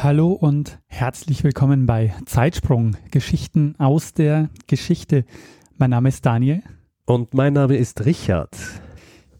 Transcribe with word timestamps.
Hallo 0.00 0.30
und 0.30 0.78
herzlich 0.86 1.42
willkommen 1.42 1.86
bei 1.86 2.14
Zeitsprung, 2.24 2.96
Geschichten 3.10 3.74
aus 3.78 4.14
der 4.14 4.48
Geschichte. 4.68 5.24
Mein 5.76 5.90
Name 5.90 6.08
ist 6.08 6.24
Daniel. 6.24 6.62
Und 7.04 7.34
mein 7.34 7.54
Name 7.54 7.76
ist 7.76 8.06
Richard. 8.06 8.56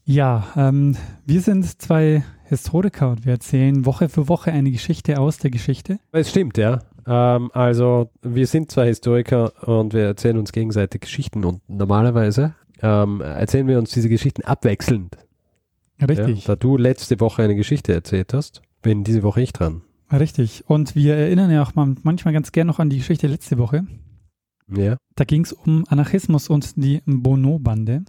Ja, 0.05 0.49
ähm, 0.57 0.97
wir 1.25 1.43
sind 1.43 1.81
zwei 1.81 2.25
Historiker 2.43 3.13
und 3.13 3.25
wir 3.25 3.35
erzählen 3.35 3.87
Woche 3.87 4.09
für 4.09 4.29
Woche 4.29 4.51
eine 4.51 4.73
Geschichte 4.73 5.21
aus 5.21 5.39
der 5.39 5.53
Geschichte. 5.53 6.01
Es 6.11 6.31
stimmt, 6.31 6.59
ja. 6.59 6.81
Ähm, 7.07 7.53
also 7.55 8.11
wir 8.23 8.49
sind 8.49 8.73
zwei 8.73 8.89
Historiker 8.89 9.53
und 9.69 9.95
wir 9.95 10.07
erzählen 10.07 10.39
uns 10.39 10.51
gegenseitig 10.51 11.03
Geschichten 11.03 11.45
und 11.45 11.61
normalerweise 11.69 12.57
ähm, 12.83 13.21
erzählen 13.21 13.69
wir 13.69 13.79
uns 13.79 13.93
diese 13.93 14.09
Geschichten 14.09 14.43
abwechselnd. 14.43 15.19
Richtig. 16.01 16.47
Ja, 16.49 16.55
da 16.55 16.57
du 16.57 16.77
letzte 16.77 17.21
Woche 17.21 17.45
eine 17.45 17.55
Geschichte 17.55 17.93
erzählt 17.93 18.35
hast, 18.35 18.61
bin 18.83 19.05
diese 19.05 19.23
Woche 19.23 19.41
ich 19.41 19.53
dran. 19.53 19.83
Richtig. 20.13 20.65
Und 20.67 20.95
wir 20.95 21.17
erinnern 21.17 21.51
ja 21.51 21.63
auch 21.63 21.73
manchmal 21.75 22.33
ganz 22.33 22.53
gern 22.53 22.67
noch 22.67 22.79
an 22.79 22.91
die 22.91 22.99
Geschichte 22.99 23.27
letzte 23.27 23.59
Woche. 23.59 23.87
Ja. 24.69 24.97
Da 25.15 25.25
ging 25.25 25.45
es 25.45 25.53
um 25.53 25.85
Anarchismus 25.89 26.49
und 26.49 26.77
die 26.77 27.03
Bono-Bande. 27.05 28.05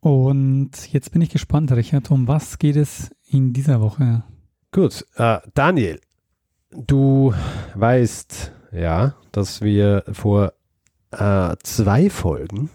Und 0.00 0.92
jetzt 0.92 1.12
bin 1.12 1.22
ich 1.22 1.30
gespannt, 1.30 1.72
Richard, 1.72 2.10
um 2.10 2.28
was 2.28 2.58
geht 2.58 2.76
es 2.76 3.10
in 3.28 3.52
dieser 3.52 3.80
Woche? 3.80 4.22
Gut, 4.70 5.04
äh, 5.16 5.38
Daniel, 5.54 6.00
du 6.70 7.34
weißt 7.74 8.52
ja, 8.72 9.14
dass 9.32 9.60
wir 9.62 10.04
vor 10.12 10.52
äh, 11.10 11.56
zwei 11.62 12.10
Folgen 12.10 12.70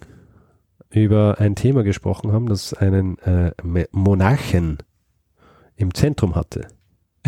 über 0.89 1.39
ein 1.39 1.55
Thema 1.55 1.83
gesprochen 1.83 2.31
haben, 2.31 2.47
das 2.47 2.73
einen 2.73 3.17
äh, 3.19 3.51
Monarchen 3.91 4.77
im 5.75 5.93
Zentrum 5.93 6.35
hatte. 6.35 6.67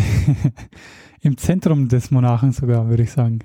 Im 1.26 1.36
Zentrum 1.36 1.88
des 1.88 2.12
Monarchen 2.12 2.52
sogar, 2.52 2.88
würde 2.88 3.02
ich 3.02 3.10
sagen. 3.10 3.40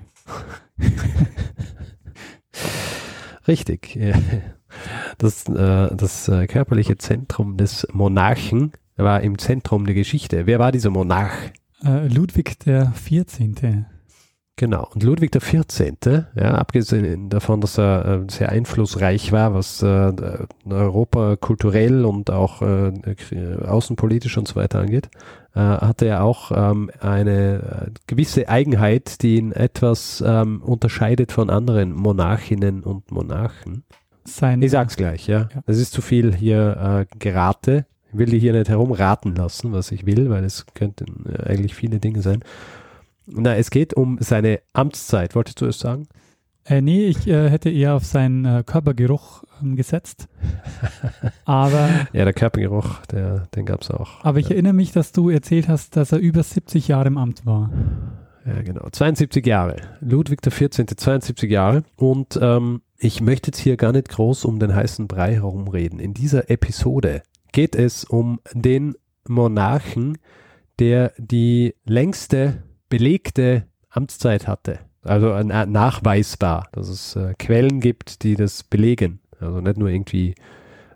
Richtig. 3.48 3.98
Das, 5.18 5.46
äh, 5.48 5.94
das 5.94 6.28
äh, 6.28 6.46
körperliche 6.46 6.96
Zentrum 6.96 7.58
des 7.58 7.86
Monarchen 7.92 8.72
war 8.96 9.20
im 9.20 9.36
Zentrum 9.36 9.84
der 9.84 9.94
Geschichte. 9.94 10.46
Wer 10.46 10.58
war 10.58 10.72
dieser 10.72 10.88
Monarch? 10.88 11.52
Äh, 11.84 12.08
Ludwig 12.08 12.58
der 12.60 12.90
14. 12.92 13.84
Genau. 14.56 14.88
Und 14.94 15.02
Ludwig 15.02 15.30
XIV., 15.30 16.24
ja, 16.34 16.54
abgesehen 16.54 17.28
davon, 17.28 17.60
dass 17.60 17.78
er 17.78 18.24
sehr 18.28 18.48
einflussreich 18.48 19.30
war, 19.30 19.52
was 19.52 19.82
Europa 19.82 21.36
kulturell 21.36 22.06
und 22.06 22.30
auch 22.30 22.62
außenpolitisch 22.62 24.38
und 24.38 24.48
so 24.48 24.56
weiter 24.56 24.80
angeht, 24.80 25.10
äh, 25.54 25.60
hatte 25.60 26.06
er 26.06 26.24
auch 26.24 26.50
ähm, 26.54 26.90
eine 27.00 27.88
äh, 27.88 27.90
gewisse 28.06 28.48
Eigenheit, 28.48 29.22
die 29.22 29.36
ihn 29.36 29.52
etwas 29.52 30.22
ähm, 30.26 30.62
unterscheidet 30.62 31.32
von 31.32 31.50
anderen 31.50 31.92
Monarchinnen 31.92 32.82
und 32.82 33.10
Monarchen. 33.10 33.84
Sein, 34.24 34.62
ich 34.62 34.70
sag's 34.70 34.96
gleich, 34.96 35.26
ja. 35.26 35.48
ja. 35.54 35.62
Es 35.66 35.78
ist 35.78 35.92
zu 35.92 36.00
viel 36.00 36.34
hier 36.34 37.06
äh, 37.10 37.18
gerate. 37.18 37.86
Ich 38.12 38.18
will 38.18 38.26
die 38.26 38.38
hier 38.38 38.52
nicht 38.52 38.68
herumraten 38.68 39.34
lassen, 39.34 39.72
was 39.72 39.90
ich 39.90 40.06
will, 40.06 40.30
weil 40.30 40.44
es 40.44 40.66
könnten 40.74 41.26
äh, 41.26 41.50
eigentlich 41.50 41.74
viele 41.74 41.98
Dinge 41.98 42.22
sein. 42.22 42.40
Na, 43.26 43.56
es 43.56 43.70
geht 43.70 43.94
um 43.94 44.18
seine 44.20 44.60
Amtszeit. 44.72 45.34
Wolltest 45.34 45.60
du 45.60 45.66
es 45.66 45.78
sagen? 45.78 46.08
Äh, 46.64 46.80
nee, 46.80 47.06
ich 47.06 47.26
äh, 47.26 47.50
hätte 47.50 47.70
eher 47.70 47.94
auf 47.94 48.04
seinen 48.04 48.44
äh, 48.44 48.62
Körpergeruch 48.64 49.42
ähm, 49.60 49.74
gesetzt. 49.74 50.28
aber. 51.44 51.88
Ja, 52.12 52.24
der 52.24 52.32
Körpergeruch, 52.32 53.04
der, 53.06 53.48
den 53.54 53.66
gab 53.66 53.82
es 53.82 53.90
auch. 53.90 54.24
Aber 54.24 54.38
ich 54.38 54.46
ja. 54.48 54.52
erinnere 54.52 54.72
mich, 54.72 54.92
dass 54.92 55.12
du 55.12 55.28
erzählt 55.28 55.68
hast, 55.68 55.96
dass 55.96 56.12
er 56.12 56.18
über 56.18 56.42
70 56.42 56.88
Jahre 56.88 57.08
im 57.08 57.18
Amt 57.18 57.46
war. 57.46 57.70
Ja, 58.46 58.62
genau. 58.62 58.88
72 58.90 59.44
Jahre. 59.46 59.76
Ludwig 60.00 60.42
XIV., 60.42 60.86
72 60.96 61.50
Jahre. 61.50 61.82
Und 61.96 62.38
ähm, 62.40 62.82
ich 62.98 63.20
möchte 63.20 63.48
jetzt 63.48 63.58
hier 63.58 63.76
gar 63.76 63.92
nicht 63.92 64.08
groß 64.08 64.44
um 64.44 64.58
den 64.58 64.74
heißen 64.74 65.08
Brei 65.08 65.34
herumreden. 65.34 65.98
In 65.98 66.14
dieser 66.14 66.50
Episode 66.50 67.22
geht 67.52 67.74
es 67.74 68.04
um 68.04 68.40
den 68.52 68.94
Monarchen, 69.28 70.18
der 70.78 71.12
die 71.18 71.74
längste 71.84 72.62
belegte 72.88 73.66
Amtszeit 73.90 74.48
hatte. 74.48 74.80
Also 75.02 75.32
äh, 75.32 75.44
nachweisbar, 75.44 76.68
dass 76.72 76.88
es 76.88 77.16
äh, 77.16 77.34
Quellen 77.38 77.80
gibt, 77.80 78.22
die 78.22 78.36
das 78.36 78.62
belegen. 78.62 79.20
Also 79.40 79.60
nicht 79.60 79.76
nur 79.76 79.88
irgendwie 79.88 80.34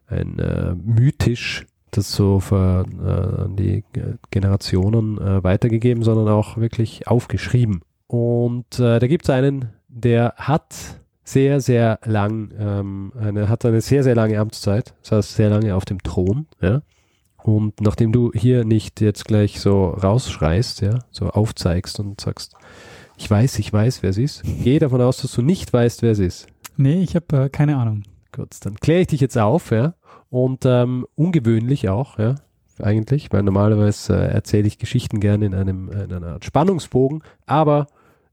ein 0.09 0.39
äh, 0.39 0.75
mythisch 0.75 1.67
das 1.97 2.12
so 2.12 2.41
für, 2.41 2.84
äh, 2.84 3.56
die 3.56 3.84
Generationen 4.31 5.19
äh, 5.19 5.43
weitergegeben, 5.43 6.03
sondern 6.03 6.28
auch 6.28 6.56
wirklich 6.56 7.09
aufgeschrieben. 7.09 7.81
Und 8.06 8.78
äh, 8.78 8.99
da 8.99 9.06
gibt 9.06 9.25
es 9.25 9.31
einen, 9.31 9.71
der 9.89 10.34
hat 10.37 10.75
sehr, 11.25 11.61
sehr 11.61 11.99
lang, 12.05 12.53
ähm, 12.59 13.12
eine, 13.19 13.49
hat 13.49 13.65
eine 13.65 13.81
sehr, 13.81 14.05
sehr 14.05 14.15
lange 14.15 14.38
Amtszeit, 14.38 14.94
das 15.03 15.12
heißt 15.12 15.34
sehr 15.37 15.50
lange 15.50 15.75
auf 15.75 15.84
dem 15.84 16.03
Thron, 16.03 16.47
ja. 16.61 16.83
Und 17.43 17.81
nachdem 17.81 18.11
du 18.11 18.33
hier 18.33 18.65
nicht 18.65 19.00
jetzt 19.00 19.25
gleich 19.25 19.61
so 19.61 19.91
rausschreist, 19.91 20.81
ja, 20.81 20.99
so 21.12 21.28
aufzeigst 21.28 22.00
und 22.00 22.21
sagst, 22.21 22.55
ich 23.16 23.31
weiß, 23.31 23.59
ich 23.59 23.72
weiß, 23.72 24.03
wer 24.03 24.10
es 24.10 24.19
ist, 24.19 24.43
gehe 24.62 24.78
davon 24.78 25.00
aus, 25.00 25.19
dass 25.19 25.32
du 25.32 25.43
nicht 25.43 25.72
weißt, 25.72 26.03
wer 26.03 26.12
es 26.12 26.19
ist. 26.19 26.47
Nee, 26.77 27.03
ich 27.03 27.16
habe 27.16 27.44
äh, 27.44 27.49
keine 27.49 27.77
Ahnung. 27.77 28.03
Gut, 28.32 28.49
dann 28.62 28.77
kläre 28.77 29.00
ich 29.00 29.06
dich 29.09 29.21
jetzt 29.21 29.38
auf, 29.38 29.71
ja. 29.71 29.94
Und 30.28 30.65
ähm, 30.66 31.06
ungewöhnlich 31.15 31.88
auch, 31.88 32.19
ja, 32.19 32.34
eigentlich, 32.81 33.32
weil 33.32 33.43
normalerweise 33.43 34.15
äh, 34.15 34.32
erzähle 34.32 34.66
ich 34.66 34.78
Geschichten 34.78 35.21
gerne 35.21 35.47
in 35.47 35.55
einem 35.55 35.91
in 35.91 36.12
einer 36.12 36.34
Art 36.34 36.44
Spannungsbogen, 36.44 37.22
aber 37.47 37.87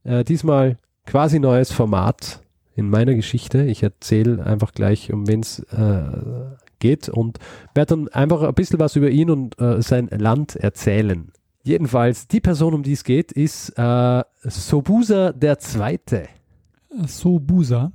äh, 0.04 0.24
diesmal 0.24 0.78
quasi 1.06 1.38
neues 1.38 1.72
Format 1.72 2.40
in 2.74 2.90
meiner 2.90 3.14
Geschichte. 3.14 3.62
Ich 3.62 3.82
erzähle 3.82 4.44
einfach 4.44 4.72
gleich, 4.72 5.12
um 5.12 5.26
wen 5.28 5.40
es 5.40 5.60
äh, 5.60 6.02
geht 6.78 7.08
und 7.08 7.38
werde 7.74 7.96
dann 7.96 8.08
einfach 8.08 8.42
ein 8.42 8.54
bisschen 8.54 8.80
was 8.80 8.96
über 8.96 9.08
ihn 9.08 9.30
und 9.30 9.58
äh, 9.60 9.80
sein 9.80 10.08
Land 10.08 10.56
erzählen. 10.56 11.30
Jedenfalls, 11.66 12.28
die 12.28 12.40
Person, 12.40 12.74
um 12.74 12.82
die 12.82 12.92
es 12.92 13.04
geht, 13.04 13.32
ist 13.32 13.70
äh, 13.78 14.22
Sobusa 14.42 15.32
der 15.32 15.58
Zweite. 15.58 16.28
Sobusa? 17.06 17.90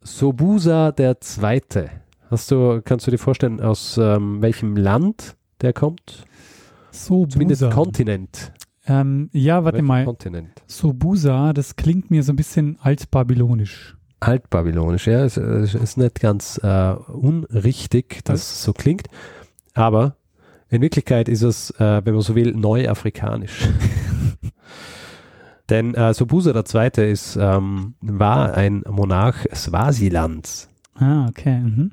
Sobusa 0.00 0.92
der 0.92 1.20
Zweite. 1.20 1.90
Hast 2.30 2.50
du, 2.50 2.80
kannst 2.82 3.06
du 3.06 3.10
dir 3.10 3.18
vorstellen, 3.18 3.60
aus 3.60 3.98
ähm, 3.98 4.40
welchem 4.40 4.76
Land 4.76 5.36
der 5.60 5.74
kommt? 5.74 6.24
Sobusa. 6.90 7.32
Zumindest 7.32 7.70
Kontinent. 7.70 8.52
Ähm, 8.86 9.28
ja, 9.34 9.62
warte 9.62 9.76
Welchen 9.76 9.86
mal. 9.86 10.04
Kontinent. 10.06 10.62
Sobusa, 10.66 11.52
das 11.52 11.76
klingt 11.76 12.10
mir 12.10 12.22
so 12.22 12.32
ein 12.32 12.36
bisschen 12.36 12.78
altbabylonisch. 12.80 13.98
Altbabylonisch, 14.20 15.06
ja, 15.06 15.22
es, 15.22 15.36
es 15.36 15.74
ist 15.74 15.98
nicht 15.98 16.20
ganz 16.20 16.58
äh, 16.62 16.92
unrichtig, 16.92 18.24
dass 18.24 18.40
es 18.40 18.62
so 18.62 18.72
klingt, 18.72 19.08
aber 19.74 20.16
in 20.68 20.82
Wirklichkeit 20.82 21.28
ist 21.28 21.42
es, 21.42 21.70
äh, 21.78 22.02
wenn 22.04 22.14
man 22.14 22.22
so 22.22 22.34
will, 22.34 22.52
neuafrikanisch. 22.54 23.68
Denn 25.70 25.94
äh, 25.94 26.14
Sobusa 26.14 26.52
II. 26.52 27.10
Ist, 27.10 27.36
ähm, 27.40 27.94
war 28.00 28.54
ein 28.54 28.84
Monarch 28.88 29.46
Swasilands. 29.54 30.68
Ah, 30.94 31.26
okay. 31.28 31.58
Mhm. 31.60 31.92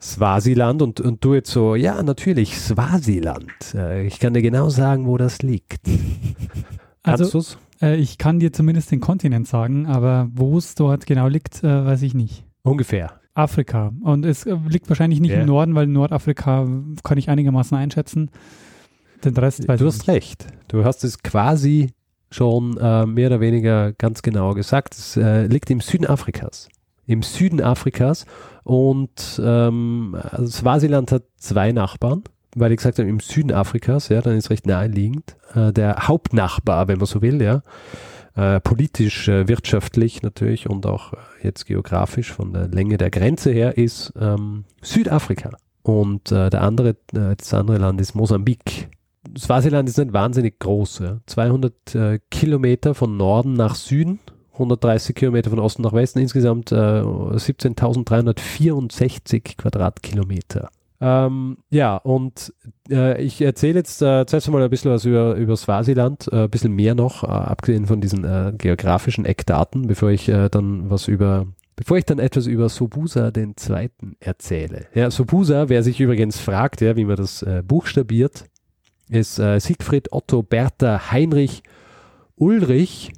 Swasiland 0.00 0.82
und, 0.82 1.00
und 1.00 1.24
du 1.24 1.34
jetzt 1.34 1.50
so, 1.50 1.74
ja, 1.74 2.02
natürlich, 2.02 2.58
Swasiland. 2.58 3.50
Äh, 3.74 4.06
ich 4.06 4.20
kann 4.20 4.34
dir 4.34 4.42
genau 4.42 4.68
sagen, 4.68 5.06
wo 5.06 5.16
das 5.16 5.42
liegt. 5.42 5.84
Kannst 7.02 7.22
Also, 7.22 7.30
du's? 7.30 7.58
äh, 7.80 7.96
ich 7.96 8.18
kann 8.18 8.38
dir 8.38 8.52
zumindest 8.52 8.90
den 8.90 9.00
Kontinent 9.00 9.48
sagen, 9.48 9.86
aber 9.86 10.28
wo 10.34 10.58
es 10.58 10.74
dort 10.74 11.06
genau 11.06 11.28
liegt, 11.28 11.64
äh, 11.64 11.86
weiß 11.86 12.02
ich 12.02 12.12
nicht. 12.14 12.44
Ungefähr. 12.62 13.20
Afrika. 13.36 13.92
Und 14.02 14.24
es 14.24 14.46
äh, 14.46 14.56
liegt 14.68 14.88
wahrscheinlich 14.88 15.20
nicht 15.20 15.32
Ja. 15.32 15.40
im 15.40 15.46
Norden, 15.46 15.74
weil 15.74 15.86
Nordafrika 15.86 16.66
kann 17.04 17.18
ich 17.18 17.28
einigermaßen 17.28 17.76
einschätzen. 17.76 18.30
Den 19.24 19.36
Rest 19.36 19.66
weiß 19.68 19.78
Du 19.78 19.86
hast 19.86 19.98
nicht. 20.00 20.08
recht. 20.08 20.46
Du 20.68 20.84
hast 20.84 21.04
es 21.04 21.22
quasi 21.22 21.90
schon 22.30 22.76
äh, 22.78 23.06
mehr 23.06 23.28
oder 23.28 23.40
weniger 23.40 23.92
ganz 23.92 24.22
genau 24.22 24.52
gesagt. 24.54 24.94
Es 24.94 25.16
äh, 25.16 25.46
liegt 25.46 25.70
im 25.70 25.80
Süden 25.80 26.06
Afrikas. 26.06 26.68
Im 27.06 27.22
Süden 27.22 27.60
Afrikas. 27.62 28.26
Und 28.64 29.40
ähm, 29.42 30.16
also 30.30 30.46
Swasiland 30.48 31.12
hat 31.12 31.22
zwei 31.38 31.72
Nachbarn. 31.72 32.24
weil 32.56 32.72
ich 32.72 32.78
gesagt 32.78 32.98
habe, 32.98 33.08
im 33.08 33.20
Süden 33.20 33.52
Afrikas, 33.52 34.08
ja, 34.08 34.20
dann 34.22 34.34
ist 34.36 34.50
recht 34.50 34.66
naheliegend. 34.66 35.36
Äh, 35.54 35.72
der 35.72 36.08
Hauptnachbar, 36.08 36.88
wenn 36.88 36.96
man 36.98 37.06
so 37.06 37.20
will, 37.22 37.40
ja, 37.42 37.62
äh, 38.36 38.60
politisch, 38.60 39.26
äh, 39.28 39.48
wirtschaftlich 39.48 40.22
natürlich 40.22 40.68
und 40.68 40.84
auch 40.86 41.14
äh, 41.14 41.16
jetzt 41.42 41.66
geografisch 41.66 42.32
von 42.32 42.52
der 42.52 42.68
Länge 42.68 42.98
der 42.98 43.10
Grenze 43.10 43.50
her, 43.50 43.76
ist 43.78 44.12
ähm, 44.20 44.64
Südafrika. 44.82 45.56
Und 45.82 46.30
äh, 46.32 46.50
der 46.50 46.62
andere, 46.62 46.90
äh, 47.14 47.36
das 47.36 47.54
andere 47.54 47.78
Land 47.78 48.00
ist 48.00 48.14
Mosambik. 48.14 48.88
Swasiland 49.36 49.88
ist 49.88 49.98
nicht 49.98 50.12
wahnsinnig 50.12 50.58
groß. 50.58 50.98
Ja. 51.00 51.18
200 51.26 51.94
äh, 51.94 52.18
Kilometer 52.30 52.94
von 52.94 53.16
Norden 53.16 53.54
nach 53.54 53.74
Süden, 53.74 54.20
130 54.52 55.16
Kilometer 55.16 55.50
von 55.50 55.58
Osten 55.58 55.82
nach 55.82 55.92
Westen, 55.92 56.18
insgesamt 56.18 56.72
äh, 56.72 56.74
17.364 56.74 59.56
Quadratkilometer. 59.56 60.70
Ähm, 61.00 61.58
ja, 61.70 61.96
und 61.96 62.52
äh, 62.90 63.22
ich 63.22 63.42
erzähle 63.42 63.78
jetzt 63.78 64.00
äh, 64.00 64.24
zuerst 64.26 64.46
einmal 64.46 64.62
ein 64.62 64.70
bisschen 64.70 64.90
was 64.90 65.04
über, 65.04 65.34
über 65.34 65.56
Swasiland, 65.56 66.28
äh, 66.32 66.44
ein 66.44 66.50
bisschen 66.50 66.72
mehr 66.72 66.94
noch, 66.94 67.22
äh, 67.22 67.26
abgesehen 67.26 67.86
von 67.86 68.00
diesen 68.00 68.24
äh, 68.24 68.52
geografischen 68.56 69.24
Eckdaten, 69.24 69.86
bevor 69.86 70.10
ich 70.10 70.28
äh, 70.28 70.48
dann 70.48 70.88
was 70.88 71.08
über, 71.08 71.46
bevor 71.76 71.98
ich 71.98 72.06
dann 72.06 72.18
etwas 72.18 72.46
über 72.46 72.68
Sobusa 72.68 73.30
den 73.30 73.56
Zweiten 73.56 74.16
erzähle. 74.20 74.86
Ja, 74.94 75.10
Sobusa, 75.10 75.68
wer 75.68 75.82
sich 75.82 76.00
übrigens 76.00 76.38
fragt, 76.38 76.80
ja, 76.80 76.96
wie 76.96 77.04
man 77.04 77.16
das 77.16 77.42
äh, 77.42 77.62
buchstabiert, 77.66 78.44
ist 79.08 79.36
Siegfried 79.36 80.12
Otto 80.12 80.42
Bertha 80.42 81.12
Heinrich 81.12 81.62
Ulrich 82.34 83.12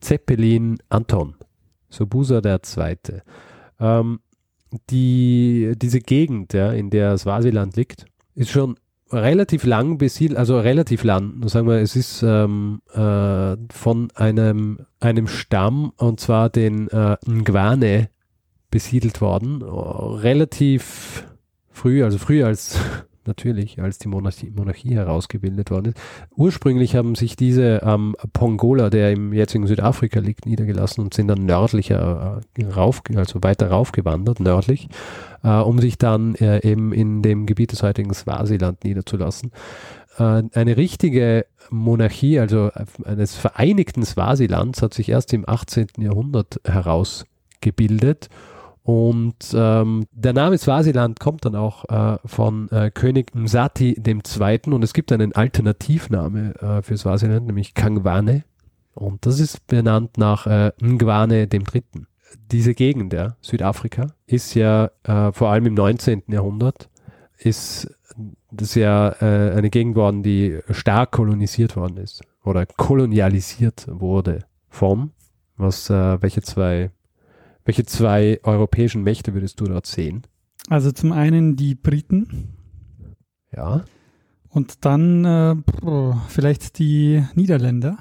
Zeppelin 0.00 0.78
Anton. 0.88 1.36
Sobusa 1.88 2.40
der 2.40 2.64
Zweite. 2.64 3.22
Ähm, 3.78 4.18
die, 4.90 5.72
diese 5.76 6.00
Gegend, 6.00 6.52
ja, 6.52 6.72
in 6.72 6.90
der 6.90 7.16
Swasiland 7.18 7.76
liegt, 7.76 8.06
ist 8.34 8.50
schon 8.50 8.76
relativ 9.12 9.64
lang 9.64 9.98
besiedelt, 9.98 10.38
also 10.38 10.60
relativ 10.60 11.02
lang, 11.02 11.46
sagen 11.48 11.66
wir, 11.66 11.78
es 11.78 11.96
ist 11.96 12.22
ähm, 12.22 12.80
äh, 12.92 13.56
von 13.72 14.08
einem, 14.14 14.86
einem 15.00 15.26
Stamm, 15.26 15.92
und 15.96 16.20
zwar 16.20 16.48
den 16.48 16.88
äh, 16.88 17.16
Ngwane, 17.26 18.08
besiedelt 18.70 19.20
worden. 19.20 19.62
Relativ 19.62 21.26
früh, 21.70 22.04
also 22.04 22.18
früher 22.18 22.46
als 22.46 22.78
natürlich, 23.30 23.80
als 23.80 23.98
die 23.98 24.08
Monarchie, 24.08 24.50
Monarchie 24.50 24.94
herausgebildet 24.94 25.70
worden 25.70 25.86
ist. 25.86 25.98
Ursprünglich 26.36 26.96
haben 26.96 27.14
sich 27.14 27.36
diese 27.36 27.82
am 27.84 28.16
ähm, 28.20 28.30
Pongola, 28.32 28.90
der 28.90 29.12
im 29.12 29.32
jetzigen 29.32 29.66
Südafrika 29.66 30.18
liegt, 30.18 30.46
niedergelassen 30.46 31.04
und 31.04 31.14
sind 31.14 31.28
dann 31.28 31.46
nördlicher 31.46 32.42
äh, 32.58 32.64
rauf, 32.64 33.02
also 33.14 33.42
weiter 33.42 33.70
raufgewandert, 33.70 34.40
nördlich, 34.40 34.88
äh, 35.44 35.48
um 35.48 35.78
sich 35.78 35.96
dann 35.96 36.34
äh, 36.34 36.68
eben 36.68 36.92
in 36.92 37.22
dem 37.22 37.46
Gebiet 37.46 37.72
des 37.72 37.82
heutigen 37.84 38.12
Swasiland 38.12 38.82
niederzulassen. 38.82 39.52
Äh, 40.18 40.42
eine 40.52 40.76
richtige 40.76 41.46
Monarchie, 41.70 42.40
also 42.40 42.70
eines 43.04 43.36
vereinigten 43.36 44.04
Swasilands, 44.04 44.82
hat 44.82 44.92
sich 44.92 45.08
erst 45.08 45.32
im 45.32 45.48
18. 45.48 45.86
Jahrhundert 45.98 46.60
herausgebildet 46.64 48.28
und 48.90 49.54
ähm, 49.54 50.04
der 50.10 50.32
Name 50.32 50.58
Swasiland 50.58 51.20
kommt 51.20 51.44
dann 51.44 51.54
auch 51.54 51.84
äh, 51.84 52.18
von 52.24 52.68
äh, 52.70 52.90
König 52.90 53.36
Msati 53.36 54.02
II. 54.04 54.60
Und 54.66 54.82
es 54.82 54.94
gibt 54.94 55.12
einen 55.12 55.32
Alternativname 55.32 56.56
äh, 56.56 56.82
für 56.82 56.96
Swasiland, 56.96 57.46
nämlich 57.46 57.74
Kangwane. 57.74 58.42
Und 58.94 59.26
das 59.26 59.38
ist 59.38 59.64
benannt 59.68 60.18
nach 60.18 60.48
äh, 60.48 60.72
Ngwane 60.82 61.48
III. 61.52 61.84
Diese 62.50 62.74
Gegend, 62.74 63.12
ja, 63.12 63.36
Südafrika, 63.40 64.08
ist 64.26 64.54
ja 64.54 64.90
äh, 65.04 65.30
vor 65.30 65.50
allem 65.50 65.66
im 65.66 65.74
19. 65.74 66.24
Jahrhundert, 66.26 66.90
ist 67.38 67.96
das 68.50 68.74
ja 68.74 69.10
äh, 69.20 69.52
eine 69.56 69.70
Gegend 69.70 69.94
worden, 69.94 70.24
die 70.24 70.58
stark 70.70 71.12
kolonisiert 71.12 71.76
worden 71.76 71.98
ist 71.98 72.22
oder 72.42 72.66
kolonialisiert 72.66 73.86
wurde 73.88 74.40
von, 74.68 75.12
was, 75.56 75.88
äh, 75.90 76.20
welche 76.20 76.42
zwei 76.42 76.90
welche 77.70 77.86
zwei 77.86 78.40
europäischen 78.42 79.04
Mächte 79.04 79.32
würdest 79.32 79.60
du 79.60 79.64
dort 79.66 79.86
sehen? 79.86 80.22
Also 80.68 80.90
zum 80.90 81.12
einen 81.12 81.54
die 81.54 81.76
Briten. 81.76 82.48
Ja. 83.54 83.84
Und 84.48 84.84
dann 84.84 85.24
äh, 85.24 85.54
vielleicht 86.26 86.80
die 86.80 87.24
Niederländer. 87.36 87.98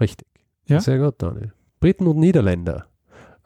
Richtig. 0.00 0.26
Ja? 0.64 0.80
Sehr 0.80 0.98
gut, 0.98 1.16
Daniel. 1.18 1.52
Briten 1.80 2.06
und 2.06 2.16
Niederländer 2.16 2.86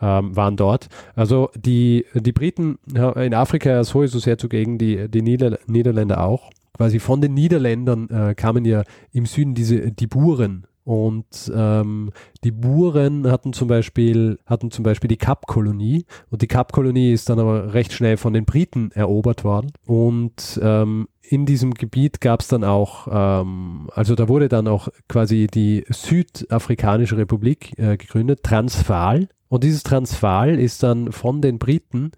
ähm, 0.00 0.36
waren 0.36 0.56
dort. 0.56 0.86
Also 1.16 1.50
die, 1.56 2.06
die 2.14 2.30
Briten 2.30 2.78
in 2.94 3.34
Afrika 3.34 3.82
sowieso 3.82 4.20
sehr 4.20 4.38
zugegen, 4.38 4.78
die, 4.78 5.08
die 5.08 5.22
Nieder 5.22 5.58
Niederländer 5.66 6.22
auch. 6.22 6.52
Quasi 6.72 7.00
von 7.00 7.20
den 7.20 7.34
Niederländern 7.34 8.08
äh, 8.10 8.36
kamen 8.36 8.64
ja 8.64 8.84
im 9.10 9.26
Süden 9.26 9.56
diese 9.56 9.90
die 9.90 10.06
Buren 10.06 10.68
und 10.86 11.50
ähm, 11.52 12.12
die 12.44 12.52
Buren 12.52 13.28
hatten 13.28 13.52
zum 13.52 13.66
Beispiel, 13.66 14.38
hatten 14.46 14.70
zum 14.70 14.84
Beispiel 14.84 15.08
die 15.08 15.16
Kapkolonie 15.16 16.06
und 16.30 16.42
die 16.42 16.46
Kapkolonie 16.46 17.10
ist 17.10 17.28
dann 17.28 17.40
aber 17.40 17.74
recht 17.74 17.92
schnell 17.92 18.16
von 18.16 18.32
den 18.32 18.44
Briten 18.44 18.92
erobert 18.92 19.42
worden. 19.42 19.72
Und 19.84 20.60
ähm, 20.62 21.08
in 21.22 21.44
diesem 21.44 21.74
Gebiet 21.74 22.20
gab 22.20 22.40
es 22.40 22.46
dann 22.46 22.62
auch, 22.62 23.08
ähm, 23.10 23.88
also 23.96 24.14
da 24.14 24.28
wurde 24.28 24.48
dann 24.48 24.68
auch 24.68 24.86
quasi 25.08 25.48
die 25.52 25.84
Südafrikanische 25.88 27.16
Republik 27.16 27.76
äh, 27.80 27.96
gegründet, 27.96 28.44
Transvaal. 28.44 29.28
Und 29.48 29.64
dieses 29.64 29.82
Transvaal 29.82 30.56
ist 30.56 30.84
dann 30.84 31.10
von 31.10 31.42
den 31.42 31.58
Briten 31.58 32.12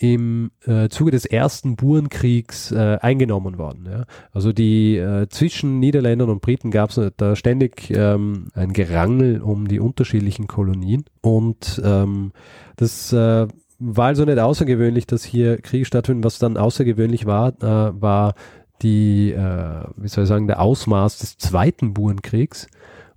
im 0.00 0.50
äh, 0.64 0.88
Zuge 0.88 1.10
des 1.10 1.26
ersten 1.26 1.76
Burenkriegs 1.76 2.72
äh, 2.72 2.98
eingenommen 3.00 3.58
worden. 3.58 3.86
Ja. 3.90 4.04
Also 4.32 4.52
die 4.52 4.96
äh, 4.96 5.28
zwischen 5.28 5.78
Niederländern 5.78 6.30
und 6.30 6.40
Briten 6.40 6.70
gab 6.70 6.90
es 6.90 7.12
da 7.18 7.36
ständig 7.36 7.90
ähm, 7.90 8.48
ein 8.54 8.72
Gerangel 8.72 9.42
um 9.42 9.68
die 9.68 9.78
unterschiedlichen 9.78 10.46
Kolonien 10.46 11.04
und 11.20 11.80
ähm, 11.84 12.32
das 12.76 13.12
äh, 13.12 13.46
war 13.78 14.06
also 14.06 14.24
nicht 14.24 14.38
außergewöhnlich, 14.38 15.06
dass 15.06 15.22
hier 15.22 15.60
Kriege 15.60 15.84
stattfinden. 15.84 16.24
Was 16.24 16.38
dann 16.38 16.56
außergewöhnlich 16.56 17.26
war, 17.26 17.48
äh, 17.62 18.00
war 18.00 18.34
die, 18.80 19.32
äh, 19.32 19.84
wie 19.96 20.08
soll 20.08 20.24
ich 20.24 20.28
sagen, 20.28 20.46
der 20.46 20.60
Ausmaß 20.60 21.18
des 21.18 21.36
zweiten 21.36 21.92
Burenkriegs 21.92 22.68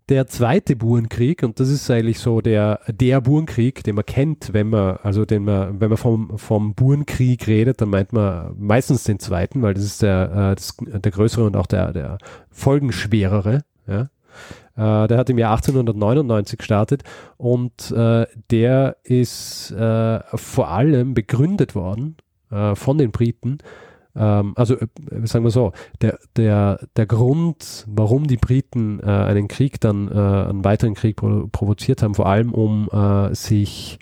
der 0.09 0.27
zweite 0.27 0.75
Burenkrieg, 0.75 1.43
und 1.43 1.59
das 1.59 1.69
ist 1.69 1.89
eigentlich 1.89 2.19
so 2.19 2.41
der, 2.41 2.81
der 2.87 3.21
Burenkrieg, 3.21 3.83
den 3.83 3.95
man 3.95 4.05
kennt, 4.05 4.53
wenn 4.53 4.69
man, 4.69 4.97
also 5.01 5.25
den 5.25 5.45
man, 5.45 5.79
wenn 5.79 5.89
man 5.89 5.97
vom, 5.97 6.37
vom 6.37 6.73
Burenkrieg 6.73 7.47
redet, 7.47 7.79
dann 7.79 7.89
meint 7.89 8.11
man 8.11 8.53
meistens 8.57 9.03
den 9.05 9.19
zweiten, 9.19 9.61
weil 9.61 9.73
das 9.73 9.83
ist 9.83 10.01
der, 10.01 10.51
äh, 10.51 10.55
das, 10.55 10.75
der 10.77 11.11
größere 11.11 11.45
und 11.45 11.55
auch 11.55 11.67
der, 11.67 11.93
der 11.93 12.17
folgenschwerere, 12.49 13.63
ja. 13.87 14.09
Äh, 14.75 15.07
der 15.07 15.17
hat 15.17 15.29
im 15.29 15.37
Jahr 15.37 15.51
1899 15.51 16.57
gestartet 16.57 17.03
und 17.37 17.91
äh, 17.91 18.25
der 18.51 18.97
ist 19.03 19.73
vor 19.75 20.67
allem 20.67 21.13
begründet 21.13 21.75
worden 21.75 22.17
von 22.75 22.99
den 22.99 23.11
Briten 23.11 23.57
ähm, 24.15 24.53
also 24.55 24.75
äh, 24.75 24.87
sagen 25.23 25.43
wir 25.43 25.51
so, 25.51 25.73
der, 26.01 26.19
der, 26.35 26.87
der 26.95 27.05
Grund, 27.05 27.85
warum 27.87 28.27
die 28.27 28.37
Briten 28.37 28.99
äh, 28.99 29.05
einen 29.05 29.47
Krieg 29.47 29.79
dann, 29.79 30.07
äh, 30.07 30.11
einen 30.11 30.63
weiteren 30.63 30.93
Krieg 30.93 31.15
provo 31.15 31.47
provoziert 31.51 32.03
haben, 32.03 32.15
vor 32.15 32.27
allem 32.27 32.53
um 32.53 32.89
äh, 32.91 33.33
sich 33.33 33.99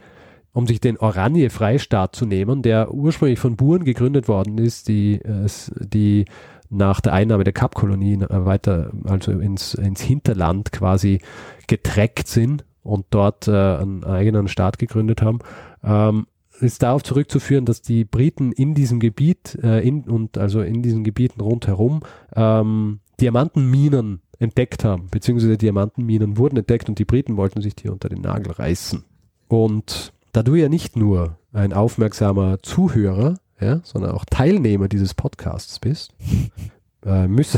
um 0.53 0.67
sich 0.67 0.81
den 0.81 0.97
Oranje-Freistaat 0.97 2.15
zu 2.15 2.25
nehmen, 2.25 2.61
der 2.61 2.93
ursprünglich 2.93 3.39
von 3.39 3.55
Buren 3.55 3.85
gegründet 3.85 4.27
worden 4.27 4.57
ist, 4.57 4.87
die, 4.89 5.15
äh, 5.15 5.47
die 5.79 6.25
nach 6.69 7.01
der 7.01 7.13
Einnahme 7.13 7.43
der 7.43 7.53
Kapkolonien 7.53 8.21
äh, 8.23 8.45
weiter, 8.45 8.91
also 9.05 9.31
ins, 9.31 9.73
ins 9.73 10.01
Hinterland 10.01 10.71
quasi 10.71 11.21
getreckt 11.67 12.27
sind 12.27 12.65
und 12.83 13.05
dort 13.11 13.47
äh, 13.47 13.51
einen 13.51 14.03
eigenen 14.03 14.47
Staat 14.47 14.77
gegründet 14.79 15.21
haben. 15.21 15.39
Ähm, 15.83 16.27
ist 16.61 16.83
darauf 16.83 17.03
zurückzuführen, 17.03 17.65
dass 17.65 17.81
die 17.81 18.05
Briten 18.05 18.51
in 18.51 18.73
diesem 18.73 18.99
Gebiet 18.99 19.57
äh, 19.61 19.85
in, 19.85 20.03
und 20.03 20.37
also 20.37 20.61
in 20.61 20.81
diesen 20.81 21.03
Gebieten 21.03 21.41
rundherum 21.41 22.01
ähm, 22.35 22.99
Diamantenminen 23.19 24.21
entdeckt 24.39 24.83
haben, 24.83 25.07
beziehungsweise 25.11 25.57
Diamantenminen 25.57 26.37
wurden 26.37 26.57
entdeckt 26.57 26.89
und 26.89 26.97
die 26.97 27.05
Briten 27.05 27.37
wollten 27.37 27.61
sich 27.61 27.75
die 27.75 27.89
unter 27.89 28.09
den 28.09 28.21
Nagel 28.21 28.53
reißen. 28.53 29.03
Und 29.47 30.13
da 30.31 30.43
du 30.43 30.55
ja 30.55 30.69
nicht 30.69 30.95
nur 30.95 31.37
ein 31.53 31.73
aufmerksamer 31.73 32.63
Zuhörer, 32.63 33.35
ja, 33.59 33.81
sondern 33.83 34.11
auch 34.11 34.25
Teilnehmer 34.25 34.87
dieses 34.87 35.13
Podcasts 35.13 35.79
bist, 35.79 36.15
äh, 37.05 37.27
müß, 37.27 37.57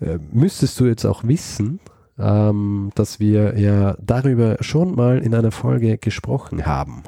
äh, 0.00 0.18
müsstest 0.30 0.78
du 0.78 0.86
jetzt 0.86 1.04
auch 1.04 1.24
wissen, 1.24 1.80
ähm, 2.18 2.90
dass 2.94 3.18
wir 3.18 3.58
ja 3.58 3.96
darüber 4.00 4.58
schon 4.60 4.94
mal 4.94 5.18
in 5.18 5.34
einer 5.34 5.50
Folge 5.50 5.98
gesprochen 5.98 6.66
haben. 6.66 7.02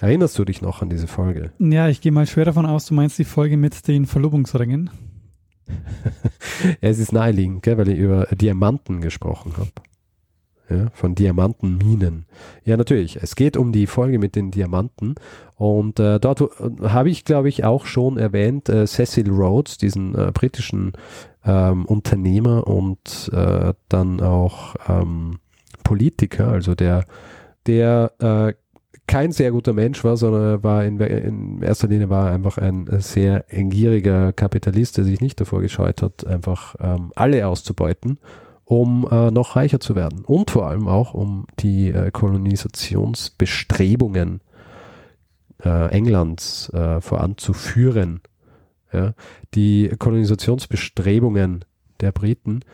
Erinnerst 0.00 0.38
du 0.38 0.44
dich 0.44 0.62
noch 0.62 0.82
an 0.82 0.90
diese 0.90 1.06
Folge? 1.06 1.52
Ja, 1.58 1.88
ich 1.88 2.00
gehe 2.00 2.12
mal 2.12 2.26
schwer 2.26 2.44
davon 2.44 2.66
aus, 2.66 2.86
du 2.86 2.94
meinst 2.94 3.18
die 3.18 3.24
Folge 3.24 3.56
mit 3.56 3.88
den 3.88 4.06
Verlobungsringen. 4.06 4.90
es 6.80 6.98
ist 6.98 7.12
naheliegend, 7.12 7.62
gell, 7.62 7.78
weil 7.78 7.88
ich 7.88 7.98
über 7.98 8.26
Diamanten 8.26 9.00
gesprochen 9.00 9.54
habe. 9.56 9.70
ja, 10.68 10.90
von 10.92 11.14
Diamantenminen. 11.14 12.26
Ja, 12.64 12.76
natürlich. 12.76 13.16
Es 13.16 13.36
geht 13.36 13.56
um 13.56 13.72
die 13.72 13.86
Folge 13.86 14.18
mit 14.18 14.36
den 14.36 14.50
Diamanten. 14.50 15.14
Und 15.56 15.98
äh, 15.98 16.20
dort 16.20 16.40
äh, 16.40 16.88
habe 16.88 17.10
ich, 17.10 17.24
glaube 17.24 17.48
ich, 17.48 17.64
auch 17.64 17.86
schon 17.86 18.18
erwähnt, 18.18 18.68
äh, 18.68 18.86
Cecil 18.86 19.30
Rhodes, 19.30 19.78
diesen 19.78 20.14
äh, 20.14 20.30
britischen 20.32 20.92
ähm, 21.44 21.86
Unternehmer 21.86 22.66
und 22.66 23.30
äh, 23.32 23.72
dann 23.88 24.20
auch 24.20 24.74
ähm, 24.88 25.38
Politiker, 25.84 26.48
also 26.48 26.74
der, 26.74 27.04
der 27.66 28.12
äh, 28.18 28.54
kein 29.06 29.32
sehr 29.32 29.52
guter 29.52 29.72
Mensch 29.72 30.02
war, 30.04 30.16
sondern 30.16 30.42
er 30.42 30.62
war 30.62 30.84
in, 30.84 31.00
in 31.00 31.62
erster 31.62 31.88
Linie 31.88 32.10
war 32.10 32.30
einfach 32.30 32.58
ein 32.58 32.86
sehr 32.98 33.44
gieriger 33.50 34.32
Kapitalist, 34.32 34.96
der 34.96 35.04
sich 35.04 35.20
nicht 35.20 35.40
davor 35.40 35.60
gescheut 35.60 36.02
hat, 36.02 36.26
einfach 36.26 36.74
ähm, 36.80 37.12
alle 37.14 37.46
auszubeuten 37.46 38.18
um 38.66 39.08
äh, 39.08 39.30
noch 39.30 39.56
reicher 39.56 39.80
zu 39.80 39.94
werden 39.94 40.24
und 40.24 40.50
vor 40.50 40.66
allem 40.66 40.88
auch 40.88 41.14
um 41.14 41.46
die 41.60 41.90
äh, 41.90 42.10
Kolonisationsbestrebungen 42.10 44.40
äh, 45.64 45.88
Englands 45.90 46.68
äh, 46.70 47.00
voranzuführen. 47.00 48.22
Ja? 48.92 49.14
Die 49.54 49.88
Kolonisationsbestrebungen 49.96 51.64
der 52.00 52.10
Briten, 52.10 52.64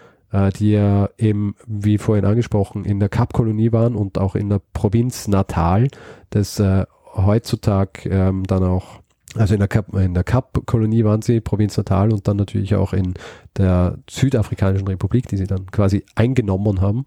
die 0.58 0.70
ja 0.72 1.10
eben, 1.18 1.54
wie 1.66 1.98
vorhin 1.98 2.24
angesprochen, 2.24 2.84
in 2.84 3.00
der 3.00 3.08
Kapkolonie 3.08 3.72
waren 3.72 3.94
und 3.94 4.16
auch 4.18 4.34
in 4.34 4.48
der 4.48 4.62
Provinz 4.72 5.28
Natal, 5.28 5.88
das 6.30 6.58
äh, 6.58 6.86
heutzutage 7.14 8.08
ähm, 8.08 8.44
dann 8.44 8.64
auch 8.64 9.02
also 9.34 9.54
in 9.54 9.60
der 9.60 9.68
Kap, 9.68 9.94
in 9.94 10.14
der 10.14 10.24
Kap-Kolonie 10.24 11.04
waren 11.04 11.22
sie, 11.22 11.40
Provinz 11.40 11.76
Natal 11.76 12.12
und 12.12 12.28
dann 12.28 12.36
natürlich 12.36 12.74
auch 12.74 12.92
in 12.92 13.14
der 13.56 13.98
Südafrikanischen 14.08 14.86
Republik, 14.86 15.26
die 15.28 15.38
sie 15.38 15.46
dann 15.46 15.70
quasi 15.70 16.04
eingenommen 16.14 16.80
haben 16.82 17.04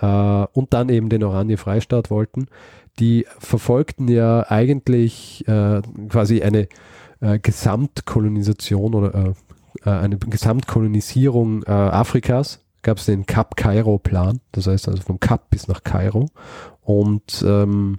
äh, 0.00 0.46
und 0.52 0.72
dann 0.72 0.88
eben 0.88 1.08
den 1.08 1.22
Oranje-Freistaat 1.22 2.10
wollten. 2.10 2.46
Die 2.98 3.26
verfolgten 3.38 4.08
ja 4.08 4.46
eigentlich 4.48 5.46
äh, 5.46 5.82
quasi 6.08 6.42
eine 6.42 6.68
äh, 7.20 7.38
Gesamtkolonisation 7.38 8.94
oder 8.94 9.34
äh, 9.84 9.90
eine 9.90 10.18
Gesamtkolonisierung 10.18 11.62
äh, 11.64 11.70
Afrikas. 11.70 12.60
Gab 12.82 12.98
es 12.98 13.06
den 13.06 13.26
Kap-Kairo-Plan, 13.26 14.40
das 14.50 14.66
heißt 14.66 14.88
also 14.88 15.02
vom 15.02 15.20
Kap 15.20 15.50
bis 15.50 15.68
nach 15.68 15.84
Kairo. 15.84 16.26
Und 16.80 17.44
ähm, 17.46 17.98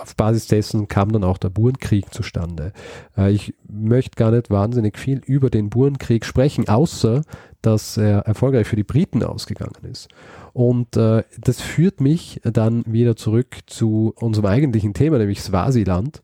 auf 0.00 0.14
Basis 0.14 0.46
dessen 0.46 0.86
kam 0.88 1.10
dann 1.12 1.24
auch 1.24 1.38
der 1.38 1.48
Burenkrieg 1.48 2.12
zustande. 2.14 2.72
Äh, 3.16 3.32
ich 3.32 3.54
möchte 3.68 4.16
gar 4.16 4.30
nicht 4.30 4.50
wahnsinnig 4.50 4.98
viel 4.98 5.20
über 5.24 5.50
den 5.50 5.70
Burenkrieg 5.70 6.24
sprechen, 6.24 6.68
außer 6.68 7.22
dass 7.62 7.96
er 7.96 8.20
erfolgreich 8.20 8.66
für 8.66 8.76
die 8.76 8.84
Briten 8.84 9.22
ausgegangen 9.22 9.84
ist. 9.90 10.08
Und 10.52 10.96
äh, 10.96 11.24
das 11.38 11.60
führt 11.60 12.00
mich 12.00 12.40
dann 12.44 12.84
wieder 12.86 13.16
zurück 13.16 13.58
zu 13.66 14.14
unserem 14.16 14.46
eigentlichen 14.46 14.94
Thema, 14.94 15.18
nämlich 15.18 15.42
Swasiland. 15.42 16.22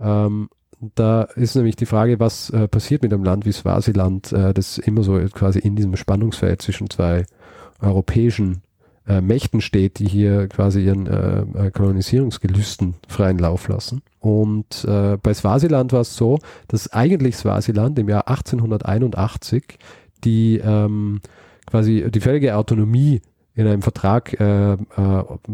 Ähm, 0.00 0.48
da 0.94 1.22
ist 1.22 1.54
nämlich 1.54 1.76
die 1.76 1.86
Frage, 1.86 2.18
was 2.18 2.50
äh, 2.50 2.66
passiert 2.66 3.02
mit 3.02 3.12
einem 3.12 3.24
Land 3.24 3.46
wie 3.46 3.52
Swasiland, 3.52 4.32
äh, 4.32 4.52
das 4.52 4.78
immer 4.78 5.02
so 5.02 5.18
quasi 5.32 5.60
in 5.60 5.76
diesem 5.76 5.96
Spannungsfeld 5.96 6.60
zwischen 6.60 6.90
zwei 6.90 7.24
europäischen 7.80 8.62
äh, 9.06 9.20
Mächten 9.20 9.60
steht, 9.60 9.98
die 9.98 10.06
hier 10.06 10.48
quasi 10.48 10.84
ihren 10.84 11.06
äh, 11.06 11.40
äh, 11.40 11.70
Kolonisierungsgelüsten 11.70 12.94
freien 13.08 13.38
Lauf 13.38 13.68
lassen. 13.68 14.02
Und 14.20 14.84
äh, 14.84 15.18
bei 15.22 15.34
Swasiland 15.34 15.92
war 15.92 16.00
es 16.00 16.16
so, 16.16 16.38
dass 16.68 16.92
eigentlich 16.92 17.36
Swasiland 17.36 17.98
im 17.98 18.08
Jahr 18.08 18.28
1881 18.28 19.78
die 20.24 20.58
ähm, 20.58 21.20
quasi 21.66 22.10
die 22.10 22.20
völlige 22.20 22.56
Autonomie 22.56 23.22
in 23.54 23.66
einem 23.66 23.82
Vertrag 23.82 24.38
äh, 24.40 24.72
äh, 24.72 24.78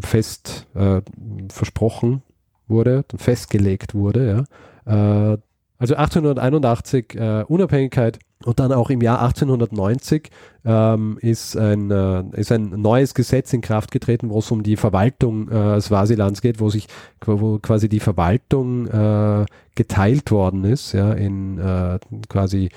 fest 0.00 0.66
äh, 0.74 1.00
versprochen 1.48 2.22
wurde, 2.66 3.04
festgelegt 3.16 3.94
wurde. 3.94 4.28
Ja. 4.28 4.44
Äh, 4.88 5.38
also 5.80 5.94
1881 5.94 7.14
äh, 7.14 7.44
Unabhängigkeit 7.46 8.18
und 8.44 8.58
dann 8.58 8.72
auch 8.72 8.90
im 8.90 9.00
Jahr 9.00 9.20
1890 9.20 10.30
ähm, 10.64 11.18
ist, 11.20 11.56
ein, 11.56 11.90
äh, 11.90 12.24
ist 12.32 12.50
ein 12.50 12.70
neues 12.80 13.14
Gesetz 13.14 13.52
in 13.52 13.60
Kraft 13.60 13.90
getreten, 13.90 14.30
wo 14.30 14.38
es 14.38 14.50
um 14.50 14.62
die 14.62 14.76
Verwaltung 14.76 15.48
äh, 15.48 15.80
Swasilands 15.80 16.40
geht, 16.40 16.60
wo 16.60 16.68
sich 16.68 16.88
wo 17.24 17.58
quasi 17.58 17.88
die 17.88 18.00
Verwaltung 18.00 18.86
äh, 18.86 19.46
geteilt 19.76 20.30
worden 20.30 20.64
ist, 20.64 20.92
ja, 20.92 21.12
in 21.12 21.58
äh, 21.58 21.98
quasi 22.28 22.70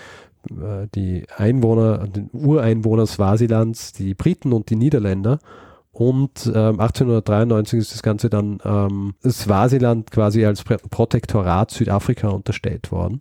äh, 0.49 0.87
die 0.93 1.25
Einwohner, 1.35 2.07
den 2.07 2.29
Ureinwohner 2.33 3.07
Swasilands, 3.07 3.93
die 3.93 4.13
Briten 4.13 4.53
und 4.53 4.69
die 4.69 4.75
Niederländer. 4.75 5.39
Und 6.01 6.48
ähm, 6.48 6.79
1893 6.79 7.77
ist 7.77 7.93
das 7.93 8.01
Ganze 8.01 8.31
dann 8.31 8.58
ähm, 8.65 9.13
Swasiland 9.24 10.10
quasi 10.10 10.43
als 10.43 10.63
Protektorat 10.63 11.70
Südafrika 11.70 12.29
unterstellt 12.29 12.91
worden 12.91 13.20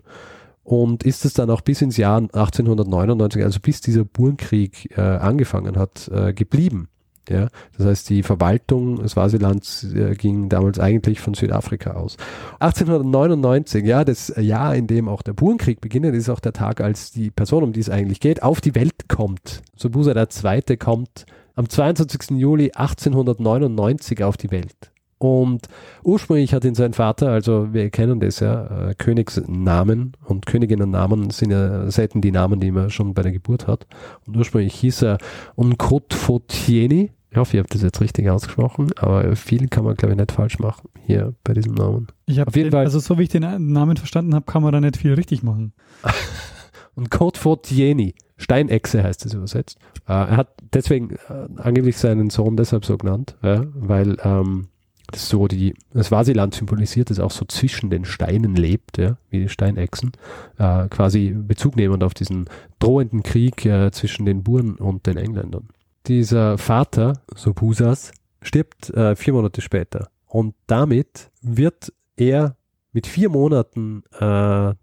und 0.64 1.02
ist 1.02 1.26
es 1.26 1.34
dann 1.34 1.50
auch 1.50 1.60
bis 1.60 1.82
ins 1.82 1.98
Jahr 1.98 2.16
1899, 2.16 3.44
also 3.44 3.60
bis 3.60 3.82
dieser 3.82 4.06
Burenkrieg 4.06 4.96
äh, 4.96 5.02
angefangen 5.02 5.76
hat, 5.76 6.08
äh, 6.08 6.32
geblieben. 6.32 6.88
Ja, 7.28 7.48
das 7.76 7.86
heißt, 7.86 8.08
die 8.08 8.22
Verwaltung 8.22 9.06
Swasilands 9.06 9.84
äh, 9.92 10.14
ging 10.14 10.48
damals 10.48 10.80
eigentlich 10.80 11.20
von 11.20 11.34
Südafrika 11.34 11.92
aus. 11.92 12.16
1899, 12.60 13.84
ja, 13.84 14.06
das 14.06 14.32
Jahr, 14.38 14.74
in 14.74 14.86
dem 14.86 15.06
auch 15.06 15.20
der 15.20 15.34
Burenkrieg 15.34 15.82
beginnt, 15.82 16.06
ist 16.06 16.30
auch 16.30 16.40
der 16.40 16.54
Tag, 16.54 16.80
als 16.80 17.12
die 17.12 17.30
Person, 17.30 17.62
um 17.62 17.72
die 17.74 17.80
es 17.80 17.90
eigentlich 17.90 18.20
geht, 18.20 18.42
auf 18.42 18.62
die 18.62 18.74
Welt 18.74 19.06
kommt. 19.08 19.60
Sobusa 19.76 20.14
II. 20.14 20.76
kommt 20.78 21.26
am 21.54 21.68
22. 21.68 22.38
Juli 22.38 22.72
1899 22.74 24.24
auf 24.24 24.36
die 24.36 24.50
Welt. 24.50 24.90
Und 25.18 25.68
ursprünglich 26.02 26.54
hat 26.54 26.64
ihn 26.64 26.74
sein 26.74 26.94
Vater, 26.94 27.28
also 27.28 27.74
wir 27.74 27.90
kennen 27.90 28.20
das 28.20 28.40
ja, 28.40 28.88
äh, 28.88 28.94
Königsnamen 28.94 30.16
und 30.24 30.46
Königinnennamen 30.46 31.28
sind 31.28 31.50
ja 31.50 31.90
selten 31.90 32.22
die 32.22 32.32
Namen, 32.32 32.58
die 32.58 32.70
man 32.70 32.88
schon 32.88 33.12
bei 33.12 33.20
der 33.20 33.32
Geburt 33.32 33.66
hat. 33.66 33.86
Und 34.26 34.38
ursprünglich 34.38 34.74
hieß 34.76 35.02
er 35.02 35.18
Nkotfotieni. 35.58 37.10
Ich 37.32 37.36
hoffe, 37.36 37.58
ihr 37.58 37.62
habt 37.62 37.74
das 37.74 37.82
jetzt 37.82 38.00
richtig 38.00 38.30
ausgesprochen, 38.30 38.92
aber 38.96 39.36
viel 39.36 39.68
kann 39.68 39.84
man, 39.84 39.94
glaube 39.94 40.14
ich, 40.14 40.18
nicht 40.18 40.32
falsch 40.32 40.58
machen 40.58 40.88
hier 41.04 41.34
bei 41.44 41.52
diesem 41.52 41.74
Namen. 41.74 42.08
Ich 42.24 42.38
habe 42.38 42.50
jeden 42.54 42.70
Fall. 42.70 42.84
Also, 42.84 42.98
so 42.98 43.18
wie 43.18 43.24
ich 43.24 43.28
den 43.28 43.42
Namen 43.72 43.98
verstanden 43.98 44.34
habe, 44.34 44.46
kann 44.46 44.62
man 44.62 44.72
da 44.72 44.80
nicht 44.80 44.96
viel 44.96 45.12
richtig 45.12 45.42
machen. 45.42 45.74
und 46.94 47.10
Kotfotieni. 47.10 48.14
Steinechse 48.40 49.02
heißt 49.02 49.26
es 49.26 49.34
übersetzt. 49.34 49.78
Äh, 50.08 50.12
er 50.12 50.36
hat 50.36 50.48
deswegen 50.72 51.10
äh, 51.10 51.48
angeblich 51.56 51.98
seinen 51.98 52.30
Sohn 52.30 52.56
deshalb 52.56 52.84
so 52.84 52.96
genannt, 52.96 53.36
ja, 53.42 53.64
weil 53.74 54.16
ähm, 54.24 54.68
das 55.10 55.28
so 55.28 55.46
die, 55.46 55.74
das 55.92 56.06
Swasiland 56.06 56.54
symbolisiert, 56.54 57.10
das 57.10 57.20
auch 57.20 57.30
so 57.30 57.44
zwischen 57.44 57.90
den 57.90 58.04
Steinen 58.04 58.54
lebt, 58.54 58.98
ja, 58.98 59.18
wie 59.28 59.40
die 59.40 59.48
Steinechsen, 59.48 60.12
äh, 60.58 60.88
quasi 60.88 61.34
Bezug 61.36 61.76
nehmend 61.76 62.02
auf 62.02 62.14
diesen 62.14 62.46
drohenden 62.78 63.22
Krieg 63.22 63.66
äh, 63.66 63.90
zwischen 63.90 64.24
den 64.24 64.42
Buren 64.42 64.76
und 64.76 65.06
den 65.06 65.18
Engländern. 65.18 65.68
Dieser 66.06 66.56
Vater, 66.56 67.20
Sobusas, 67.34 68.12
stirbt 68.40 68.88
äh, 68.90 69.16
vier 69.16 69.34
Monate 69.34 69.60
später 69.60 70.08
und 70.26 70.54
damit 70.66 71.30
wird 71.42 71.92
er 72.16 72.56
mit 72.92 73.06
vier 73.06 73.28
Monaten 73.28 74.02
äh, 74.18 74.74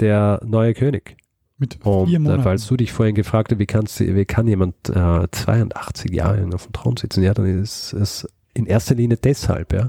der 0.00 0.40
neue 0.44 0.74
König. 0.74 1.16
Mit 1.56 1.78
und, 1.84 2.08
vier 2.08 2.16
äh, 2.16 2.20
Monaten. 2.20 2.42
falls 2.42 2.66
du 2.66 2.76
dich 2.76 2.92
vorhin 2.92 3.14
gefragt 3.14 3.52
hast, 3.52 3.58
wie, 3.58 3.66
kannst, 3.66 4.00
wie 4.00 4.24
kann 4.24 4.46
jemand 4.46 4.74
82 4.86 6.10
äh, 6.10 6.14
Jahre 6.14 6.48
auf 6.52 6.64
dem 6.64 6.72
Thron 6.72 6.96
sitzen, 6.96 7.22
ja, 7.22 7.34
dann 7.34 7.46
ist 7.46 7.92
es 7.92 8.28
in 8.54 8.66
erster 8.66 8.94
Linie 8.94 9.16
deshalb, 9.16 9.72
ja, 9.72 9.88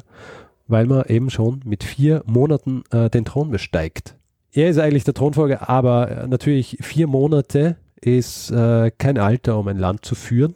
weil 0.68 0.86
man 0.86 1.06
eben 1.06 1.30
schon 1.30 1.62
mit 1.66 1.84
vier 1.84 2.24
Monaten 2.26 2.84
äh, 2.92 3.10
den 3.10 3.26
Thron 3.26 3.52
besteigt. 3.52 4.16
Er 4.52 4.70
ist 4.70 4.80
eigentlich 4.80 5.04
der 5.04 5.14
Thronfolger, 5.14 5.70
aber 5.70 6.10
äh, 6.10 6.28
natürlich 6.28 6.78
vier 6.82 7.08
Monate 7.08 7.78
ist 8.00 8.52
äh, 8.52 8.92
kein 8.98 9.18
Alter, 9.18 9.58
um 9.58 9.68
ein 9.68 9.78
Land 9.78 10.06
zu 10.06 10.16
führen. 10.16 10.56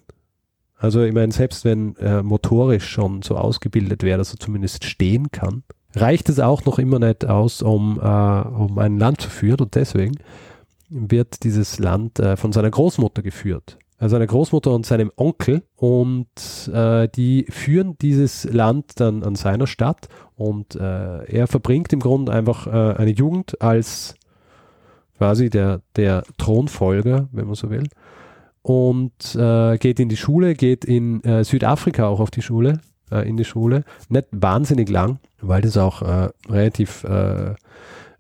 Also 0.78 1.04
ich 1.04 1.14
meine, 1.14 1.32
selbst 1.32 1.66
wenn 1.66 1.96
er 1.98 2.24
motorisch 2.24 2.88
schon 2.88 3.22
so 3.22 3.36
ausgebildet 3.36 4.04
wäre, 4.04 4.18
dass 4.18 4.34
er 4.34 4.40
zumindest 4.40 4.86
stehen 4.86 5.30
kann, 5.32 5.64
reicht 5.94 6.30
es 6.30 6.40
auch 6.40 6.64
noch 6.66 6.80
immer 6.80 7.00
nicht 7.00 7.26
aus, 7.26 7.62
um, 7.62 8.00
äh, 8.00 8.02
um 8.02 8.78
ein 8.80 8.98
Land 8.98 9.22
zu 9.22 9.30
führen. 9.30 9.60
Und 9.60 9.76
deswegen 9.76 10.16
wird 10.90 11.44
dieses 11.44 11.80
Land 11.80 12.20
äh, 12.20 12.36
von 12.38 12.52
seiner 12.52 12.70
Großmutter 12.70 13.22
geführt. 13.22 13.78
Seiner 14.02 14.28
Großmutter 14.28 14.72
und 14.72 14.86
seinem 14.86 15.12
Onkel. 15.18 15.64
Und 15.76 16.72
äh, 16.74 17.10
die 17.10 17.46
führen 17.50 17.98
dieses 18.02 18.46
Land 18.46 19.00
dann 19.02 19.24
an 19.24 19.36
seiner 19.36 19.68
Stadt. 19.68 20.08
Und 20.36 20.76
äh, 20.76 21.26
er 21.26 21.48
verbringt 21.48 21.92
im 21.92 22.00
Grunde 22.00 22.32
einfach 22.32 22.66
äh, 22.68 22.96
eine 22.98 23.12
Jugend 23.12 23.62
als 23.62 24.16
quasi 25.18 25.50
der, 25.50 25.82
der 25.98 26.24
Thronfolger, 26.38 27.28
wenn 27.34 27.48
man 27.48 27.56
so 27.56 27.70
will. 27.70 27.90
Und 28.62 29.36
äh, 29.36 29.78
geht 29.78 30.00
in 30.00 30.08
die 30.08 30.18
Schule, 30.18 30.54
geht 30.54 30.86
in 30.86 31.22
äh, 31.26 31.44
Südafrika 31.44 32.08
auch 32.08 32.22
auf 32.22 32.32
die 32.32 32.42
Schule, 32.42 32.80
in 33.26 33.38
die 33.38 33.46
Schule, 33.46 33.86
nicht 34.10 34.28
wahnsinnig 34.30 34.88
lang, 34.88 35.18
weil 35.42 35.64
das 35.64 35.78
auch 35.78 36.04
relativ 36.48 37.04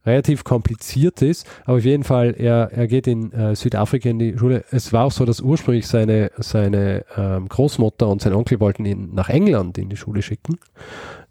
relativ 0.09 0.43
kompliziert 0.43 1.21
ist, 1.21 1.47
aber 1.65 1.77
auf 1.77 1.85
jeden 1.85 2.03
Fall, 2.03 2.35
er, 2.37 2.71
er 2.71 2.87
geht 2.87 3.07
in 3.07 3.31
äh, 3.31 3.55
Südafrika 3.55 4.09
in 4.09 4.19
die 4.19 4.37
Schule. 4.37 4.63
Es 4.71 4.91
war 4.91 5.05
auch 5.05 5.11
so, 5.11 5.25
dass 5.25 5.39
ursprünglich 5.41 5.87
seine, 5.87 6.31
seine 6.37 7.05
ähm, 7.15 7.47
Großmutter 7.47 8.07
und 8.07 8.21
sein 8.21 8.33
Onkel 8.33 8.59
wollten 8.59 8.85
ihn 8.85 9.09
nach 9.13 9.29
England 9.29 9.77
in 9.77 9.89
die 9.89 9.97
Schule 9.97 10.21
schicken, 10.21 10.57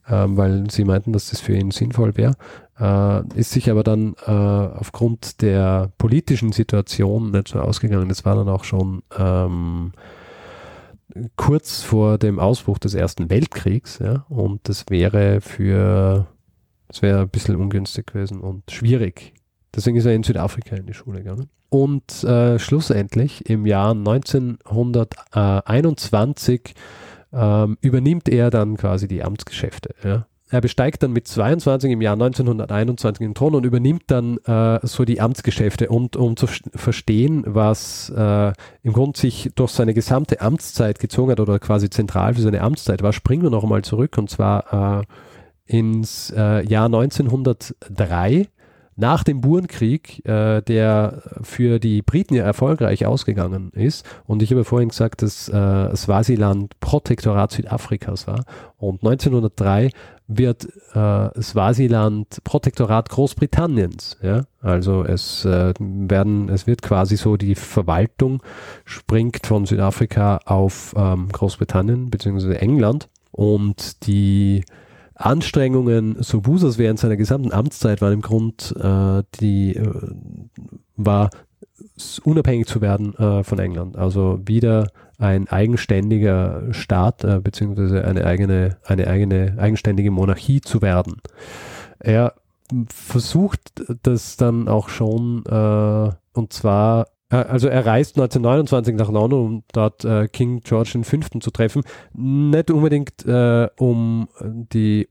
ähm, 0.09 0.37
weil 0.37 0.71
sie 0.71 0.85
meinten, 0.85 1.13
dass 1.13 1.31
das 1.31 1.41
für 1.41 1.55
ihn 1.55 1.71
sinnvoll 1.71 2.17
wäre. 2.17 2.37
Äh, 2.81 3.39
ist 3.39 3.51
sich 3.51 3.71
aber 3.71 3.83
dann 3.83 4.15
äh, 4.27 4.31
aufgrund 4.31 5.43
der 5.43 5.91
politischen 5.99 6.53
Situation 6.53 7.33
nicht 7.33 7.49
so 7.49 7.61
ausgegangen. 7.61 8.09
Das 8.09 8.25
war 8.25 8.37
dann 8.37 8.49
auch 8.49 8.65
schon 8.65 9.03
ähm, 9.19 9.93
kurz 11.37 11.83
vor 11.83 12.19
dem 12.19 12.39
Ausbruch 12.39 12.79
des 12.79 12.95
Ersten 12.95 13.31
Weltkriegs, 13.31 13.99
ja, 13.99 14.25
und 14.29 14.69
das 14.69 14.85
wäre 14.89 15.41
für, 15.41 16.27
das 16.89 17.03
wäre 17.03 17.21
ein 17.21 17.29
bisschen 17.29 17.55
ungünstig 17.57 18.07
gewesen 18.07 18.41
und 18.41 18.71
schwierig. 18.71 19.35
Deswegen 19.75 19.97
ist 19.97 20.07
er 20.07 20.15
in 20.15 20.23
Südafrika 20.23 20.77
in 20.77 20.87
die 20.87 20.95
Schule 20.95 21.19
gegangen. 21.19 21.51
Und 21.69 22.25
äh, 22.25 22.59
schlussendlich 22.59 23.47
im 23.49 23.67
Jahr 23.67 23.91
1921 23.91 26.75
ähm, 27.33 27.77
übernimmt 27.83 28.31
er 28.31 28.51
dann 28.51 28.79
quasi 28.79 29.07
die 29.07 29.23
Amtsgeschäfte. 29.23 29.95
Ja 30.03 30.27
er 30.51 30.61
besteigt 30.61 31.03
dann 31.03 31.13
mit 31.13 31.29
22 31.29 31.93
im 31.93 32.01
Jahr 32.01 32.15
1921 32.15 33.25
den 33.25 33.35
Thron 33.35 33.55
und 33.55 33.67
übernimmt 33.67 34.05
dann 34.07 34.39
äh, 34.39 34.81
so 34.83 35.05
die 35.05 35.21
Amtsgeschäfte. 35.21 35.89
Und 35.89 36.17
um 36.17 36.37
zu 36.37 36.47
verstehen, 36.47 37.45
was 37.47 38.11
äh, 38.11 38.53
im 38.83 38.93
Grunde 38.93 39.19
sich 39.19 39.51
durch 39.55 39.73
seine 39.73 39.95
gesamte 39.95 40.41
Amtszeit 40.41 40.99
gezogen 40.99 41.33
hat 41.33 41.41
oder 41.41 41.59
quasi 41.59 41.91
zentral 41.91 42.35
für 42.35 42.41
seine 42.41 42.63
Amtszeit 42.63 43.03
war, 43.03 43.13
springen 43.13 43.43
wir 43.43 43.51
noch 43.51 43.63
einmal 43.63 43.83
zurück 43.83 44.17
und 44.17 44.31
zwar 44.31 45.01
äh, 45.01 45.05
ins 45.69 46.33
äh, 46.37 46.67
Jahr 46.67 46.87
1903 46.87 48.49
nach 48.97 49.23
dem 49.23 49.41
Burenkrieg, 49.41 50.27
äh, 50.27 50.61
der 50.61 51.23
für 51.43 51.79
die 51.79 52.03
Briten 52.03 52.35
ja 52.35 52.43
erfolgreich 52.43 53.07
ausgegangen 53.07 53.71
ist, 53.73 54.05
und 54.27 54.43
ich 54.43 54.51
habe 54.51 54.65
vorhin 54.65 54.89
gesagt, 54.89 55.23
dass 55.23 55.49
äh, 55.49 55.95
Swasiland 55.95 56.81
Protektorat 56.81 57.53
Südafrikas 57.53 58.27
war, 58.27 58.45
und 58.77 59.05
1903 59.05 59.91
wird 60.27 60.69
äh, 60.95 61.41
Swasiland 61.41 62.43
Protektorat 62.43 63.09
Großbritanniens. 63.09 64.19
Ja? 64.21 64.43
Also 64.61 65.05
es 65.05 65.45
äh, 65.45 65.73
werden, 65.79 66.49
es 66.49 66.67
wird 66.67 66.83
quasi 66.83 67.17
so 67.17 67.37
die 67.37 67.55
Verwaltung 67.55 68.43
springt 68.85 69.47
von 69.47 69.65
Südafrika 69.65 70.41
auf 70.45 70.93
ähm, 70.97 71.29
Großbritannien 71.31 72.11
bzw. 72.11 72.57
England 72.57 73.09
und 73.31 74.07
die 74.07 74.65
Anstrengungen 75.19 76.23
Sobusas 76.23 76.79
während 76.79 77.01
seiner 77.01 77.17
gesamten 77.17 77.53
Amtszeit 77.53 78.01
waren 78.01 78.15
im 78.15 78.23
Grund 78.23 78.75
äh, 78.81 79.23
die 79.41 79.75
äh, 79.75 79.93
war 80.97 81.31
unabhängig 82.23 82.67
zu 82.67 82.81
werden 82.81 83.15
äh, 83.17 83.43
von 83.43 83.59
England. 83.59 83.97
Also 83.97 84.41
wieder 84.45 84.91
ein 85.19 85.49
eigenständiger 85.49 86.73
Staat 86.73 87.25
äh, 87.25 87.41
beziehungsweise 87.41 88.05
eine 88.05 88.25
eigene, 88.25 88.77
eine 88.85 89.09
eigene 89.09 89.57
eigenständige 89.59 90.11
Monarchie 90.11 90.61
zu 90.61 90.83
werden. 90.83 91.21
Er 91.99 92.35
versucht 92.89 93.83
das 94.03 94.37
dann 94.37 94.69
auch 94.69 94.89
schon 94.89 95.45
äh, 95.47 96.11
und 96.33 96.53
zwar 96.53 97.09
also 97.31 97.69
er 97.69 97.85
reist 97.85 98.17
1929 98.17 98.95
nach 98.97 99.11
London, 99.11 99.45
um 99.45 99.63
dort 99.73 100.05
äh, 100.05 100.29
King 100.29 100.61
George 100.61 100.99
V. 101.03 101.39
zu 101.41 101.51
treffen. 101.51 101.83
Nicht 102.15 102.71
unbedingt, 102.71 103.27
äh, 103.27 103.69
um 103.77 104.29
die, 104.41 105.09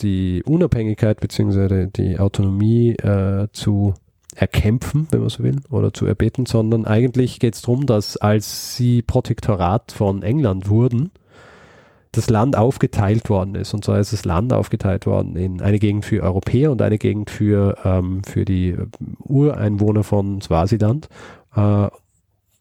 die 0.00 0.42
Unabhängigkeit 0.44 1.20
bzw. 1.20 1.88
die 1.94 2.18
Autonomie 2.18 2.92
äh, 2.92 3.48
zu 3.52 3.94
erkämpfen, 4.34 5.08
wenn 5.10 5.20
man 5.20 5.28
so 5.28 5.42
will, 5.42 5.60
oder 5.70 5.92
zu 5.92 6.06
erbeten, 6.06 6.46
sondern 6.46 6.86
eigentlich 6.86 7.38
geht 7.38 7.54
es 7.54 7.62
darum, 7.62 7.84
dass 7.84 8.16
als 8.16 8.76
sie 8.76 9.02
Protektorat 9.02 9.92
von 9.92 10.22
England 10.22 10.70
wurden, 10.70 11.10
das 12.12 12.28
Land 12.28 12.56
aufgeteilt 12.56 13.30
worden 13.30 13.54
ist. 13.54 13.72
Und 13.72 13.84
zwar 13.84 13.98
ist 13.98 14.12
das 14.12 14.24
Land 14.24 14.52
aufgeteilt 14.52 15.06
worden 15.06 15.34
in 15.36 15.62
eine 15.62 15.78
Gegend 15.78 16.04
für 16.04 16.22
Europäer 16.22 16.70
und 16.70 16.82
eine 16.82 16.98
Gegend 16.98 17.30
für, 17.30 17.76
ähm, 17.84 18.22
für 18.24 18.44
die 18.44 18.76
Ureinwohner 19.24 20.04
von 20.04 20.40
Swasiland. 20.40 21.08
Äh, 21.54 21.88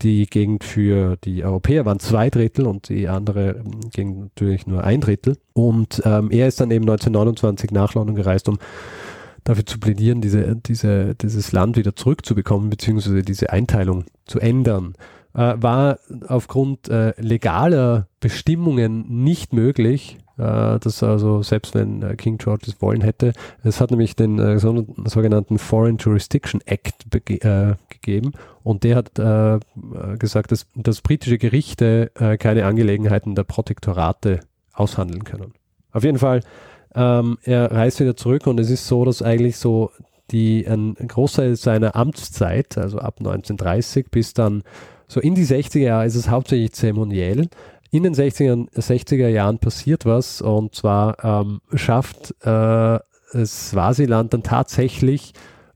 die 0.01 0.25
Gegend 0.25 0.63
für 0.63 1.15
die 1.17 1.43
Europäer 1.43 1.85
waren 1.85 1.99
zwei 1.99 2.29
Drittel 2.29 2.65
und 2.65 2.89
die 2.89 3.07
andere 3.07 3.57
ähm, 3.57 3.89
Gegend 3.91 4.19
natürlich 4.19 4.65
nur 4.65 4.83
ein 4.83 5.01
Drittel. 5.01 5.37
Und 5.53 6.01
ähm, 6.05 6.31
er 6.31 6.47
ist 6.47 6.59
dann 6.59 6.71
eben 6.71 6.83
1929 6.83 7.71
nach 7.71 7.93
London 7.93 8.15
gereist, 8.15 8.49
um 8.49 8.57
dafür 9.43 9.65
zu 9.65 9.79
plädieren, 9.79 10.21
diese, 10.21 10.55
diese, 10.55 11.15
dieses 11.15 11.51
Land 11.51 11.77
wieder 11.77 11.95
zurückzubekommen, 11.95 12.69
beziehungsweise 12.69 13.21
diese 13.21 13.51
Einteilung 13.51 14.05
zu 14.25 14.39
ändern. 14.39 14.93
Äh, 15.33 15.53
war 15.57 15.99
aufgrund 16.27 16.89
äh, 16.89 17.13
legaler 17.21 18.07
Bestimmungen 18.19 19.23
nicht 19.23 19.53
möglich. 19.53 20.17
Äh, 20.41 20.79
das 20.79 21.03
also, 21.03 21.43
selbst 21.43 21.75
wenn 21.75 22.01
äh, 22.01 22.15
King 22.15 22.39
George 22.39 22.65
es 22.67 22.81
wollen 22.81 23.01
hätte, 23.01 23.33
es 23.63 23.79
hat 23.79 23.91
nämlich 23.91 24.15
den 24.15 24.39
äh, 24.39 24.57
sogenannten 24.57 25.59
Foreign 25.59 25.97
Jurisdiction 25.97 26.61
Act 26.65 27.05
äh, 27.15 27.75
gegeben 27.89 28.31
und 28.63 28.83
der 28.83 28.95
hat 28.95 29.11
gesagt, 30.19 30.51
dass, 30.51 30.67
dass 30.75 31.01
britische 31.01 31.37
Gerichte 31.37 32.11
keine 32.39 32.65
Angelegenheiten 32.65 33.33
der 33.33 33.43
Protektorate 33.43 34.41
aushandeln 34.73 35.23
können. 35.23 35.53
Auf 35.91 36.03
jeden 36.03 36.19
Fall 36.19 36.41
ähm, 36.93 37.37
er 37.43 37.71
reist 37.71 37.99
wieder 37.99 38.15
zurück 38.15 38.47
und 38.47 38.59
es 38.59 38.69
ist 38.69 38.87
so, 38.87 39.03
dass 39.03 39.21
eigentlich 39.21 39.57
so 39.57 39.91
die, 40.29 40.65
ein 40.67 40.95
Großteil 40.95 41.55
seiner 41.55 41.95
Amtszeit, 41.95 42.77
also 42.77 42.99
ab 42.99 43.15
1930 43.19 44.07
bis 44.11 44.33
dann 44.33 44.63
so 45.11 45.19
in 45.19 45.35
die 45.35 45.45
60er 45.45 45.79
Jahre 45.79 46.05
ist 46.05 46.15
es 46.15 46.29
hauptsächlich 46.29 46.71
zeremoniell. 46.71 47.49
In 47.93 48.03
den 48.03 48.15
60er, 48.15 48.69
60er 48.73 49.27
Jahren 49.27 49.59
passiert 49.59 50.05
was 50.05 50.41
und 50.41 50.73
zwar 50.73 51.23
ähm, 51.23 51.59
schafft 51.73 52.33
äh, 52.45 52.99
Swasiland 53.45 54.33
dann 54.33 54.43
tatsächlich 54.43 55.33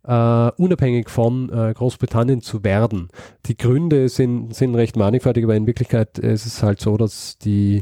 Uh, 0.07 0.51
unabhängig 0.57 1.09
von 1.09 1.49
uh, 1.49 1.73
Großbritannien 1.73 2.39
zu 2.43 2.63
werden. 2.63 3.07
Die 3.47 3.57
Gründe 3.57 4.07
sind, 4.07 4.53
sind 4.53 4.75
recht 4.75 4.97
mannigfaltig, 4.97 5.43
aber 5.43 5.55
in 5.55 5.65
Wirklichkeit 5.65 6.19
ist 6.19 6.45
es 6.45 6.61
halt 6.61 6.79
so, 6.79 6.95
dass 6.95 7.39
die 7.39 7.81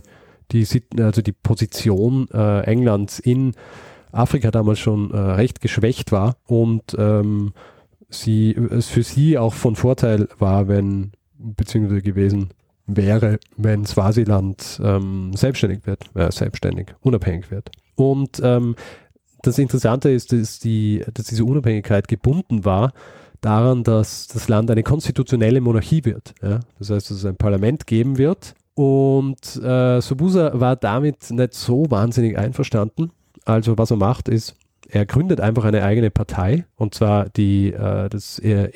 die, 0.54 0.66
also 1.00 1.22
die 1.22 1.34
Position 1.34 2.30
äh, 2.34 2.62
Englands 2.62 3.20
in 3.20 3.52
Afrika 4.14 4.52
damals 4.52 4.80
schon 4.80 5.12
recht 5.12 5.60
geschwächt 5.60 6.14
war 6.14 6.38
und 6.46 6.96
ähm, 6.98 7.52
sie, 8.10 8.52
es 8.52 8.88
für 8.88 9.04
sie 9.04 9.38
auch 9.38 9.54
von 9.54 9.76
Vorteil 9.76 10.30
war, 10.40 10.70
wenn, 10.70 11.12
beziehungsweise 11.38 12.02
gewesen 12.02 12.54
wäre, 12.98 13.40
wenn 13.58 13.86
Swasiland 13.86 14.80
ähm, 14.84 15.32
selbstständig 15.36 15.86
wird, 15.86 16.06
äh, 16.16 16.32
selbstständig, 16.32 16.88
unabhängig 17.02 17.52
wird. 17.52 17.70
Und 17.96 18.42
ähm, 18.44 18.76
das 19.42 19.58
Interessante 19.58 20.10
ist, 20.10 20.32
dass, 20.32 20.60
die, 20.60 21.04
dass 21.14 21.26
diese 21.28 21.46
Unabhängigkeit 21.46 22.08
gebunden 22.08 22.66
war 22.66 22.94
daran, 23.42 23.84
dass 23.84 24.28
das 24.28 24.48
Land 24.48 24.72
eine 24.72 24.84
konstitutionelle 24.84 25.60
Monarchie 25.60 26.06
wird. 26.06 26.34
Ja? 26.42 26.62
Das 26.80 26.90
heißt, 26.90 27.10
dass 27.10 27.18
es 27.18 27.26
ein 27.26 27.36
Parlament 27.36 27.88
geben 27.88 28.18
wird, 28.18 28.56
und 28.76 29.56
äh, 29.58 30.02
Sobusa 30.02 30.60
war 30.60 30.76
damit 30.76 31.30
nicht 31.30 31.54
so 31.54 31.86
wahnsinnig 31.90 32.38
einverstanden. 32.38 33.12
Also 33.46 33.78
was 33.78 33.92
er 33.92 33.98
macht 33.98 34.30
ist, 34.30 34.56
er 34.90 35.06
gründet 35.06 35.40
einfach 35.42 35.66
eine 35.66 35.84
eigene 35.84 36.10
Partei 36.12 36.66
und 36.76 36.96
zwar 36.96 37.30
die 37.30 37.72
äh, 37.72 38.10
das 38.10 38.40
äh, 38.40 38.70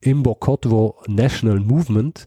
Imbokotwo 0.00 0.96
National 1.06 1.60
Movement. 1.60 2.26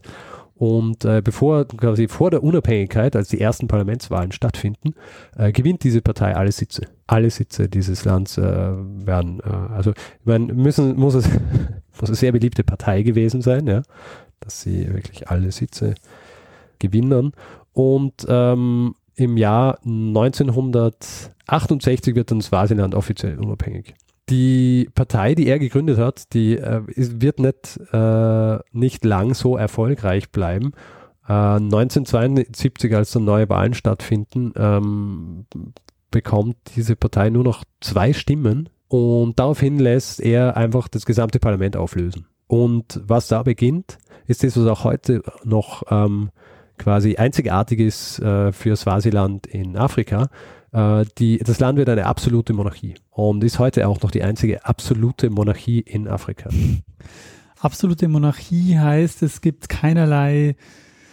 Und 0.54 1.04
äh, 1.04 1.20
bevor 1.22 1.66
quasi 1.66 2.08
vor 2.08 2.30
der 2.30 2.42
Unabhängigkeit, 2.42 3.14
als 3.16 3.28
die 3.28 3.40
ersten 3.40 3.68
Parlamentswahlen 3.68 4.32
stattfinden, 4.32 4.94
äh, 5.36 5.52
gewinnt 5.52 5.82
diese 5.82 6.02
Partei 6.02 6.36
alle 6.36 6.52
Sitze. 6.52 6.82
Alle 7.06 7.30
Sitze 7.30 7.68
dieses 7.68 8.04
Landes 8.04 8.36
äh, 8.38 8.42
werden, 8.42 9.40
äh, 9.40 9.72
also 9.72 9.92
meine, 10.24 10.52
müssen, 10.52 10.96
muss 10.96 11.14
es 11.14 11.28
muss 12.00 12.08
eine 12.08 12.16
sehr 12.16 12.32
beliebte 12.32 12.64
Partei 12.64 13.02
gewesen 13.02 13.42
sein, 13.42 13.66
ja, 13.66 13.82
dass 14.40 14.62
sie 14.62 14.92
wirklich 14.92 15.28
alle 15.28 15.52
Sitze 15.52 15.94
Gewinnern. 16.78 17.32
Und 17.72 18.26
ähm, 18.28 18.94
im 19.14 19.36
Jahr 19.36 19.78
1968 19.84 22.14
wird 22.14 22.30
dann 22.30 22.40
Swasiland 22.40 22.94
offiziell 22.94 23.38
unabhängig. 23.38 23.94
Die 24.32 24.88
Partei, 24.94 25.34
die 25.34 25.46
er 25.46 25.58
gegründet 25.58 25.98
hat, 25.98 26.32
die 26.32 26.56
äh, 26.56 26.80
wird 26.86 27.38
nicht, 27.38 27.78
äh, 27.92 28.58
nicht 28.72 29.04
lang 29.04 29.34
so 29.34 29.58
erfolgreich 29.58 30.30
bleiben. 30.30 30.72
Äh, 31.28 31.32
1972, 31.32 32.96
als 32.96 33.10
dann 33.10 33.26
neue 33.26 33.50
Wahlen 33.50 33.74
stattfinden, 33.74 34.54
ähm, 34.56 35.44
bekommt 36.10 36.56
diese 36.76 36.96
Partei 36.96 37.28
nur 37.28 37.44
noch 37.44 37.64
zwei 37.82 38.14
Stimmen 38.14 38.70
und 38.88 39.38
daraufhin 39.38 39.78
lässt 39.78 40.18
er 40.18 40.56
einfach 40.56 40.88
das 40.88 41.04
gesamte 41.04 41.38
Parlament 41.38 41.76
auflösen. 41.76 42.26
Und 42.46 43.02
was 43.04 43.28
da 43.28 43.42
beginnt, 43.42 43.98
ist 44.26 44.44
das, 44.44 44.56
was 44.56 44.66
auch 44.66 44.84
heute 44.84 45.22
noch 45.44 45.82
ähm, 45.90 46.30
quasi 46.78 47.16
einzigartiges 47.16 48.18
äh, 48.18 48.50
für 48.50 48.76
Swasiland 48.76 49.46
in 49.46 49.76
Afrika. 49.76 50.30
Äh, 50.72 51.04
die, 51.18 51.38
das 51.38 51.60
Land 51.60 51.78
wird 51.78 51.88
eine 51.88 52.06
absolute 52.06 52.52
Monarchie 52.52 52.94
und 53.10 53.44
ist 53.44 53.58
heute 53.58 53.86
auch 53.88 54.00
noch 54.02 54.10
die 54.10 54.22
einzige 54.22 54.64
absolute 54.64 55.30
Monarchie 55.30 55.80
in 55.80 56.08
Afrika. 56.08 56.50
Absolute 57.60 58.08
Monarchie 58.08 58.78
heißt, 58.78 59.22
es 59.22 59.40
gibt 59.40 59.68
keinerlei 59.68 60.56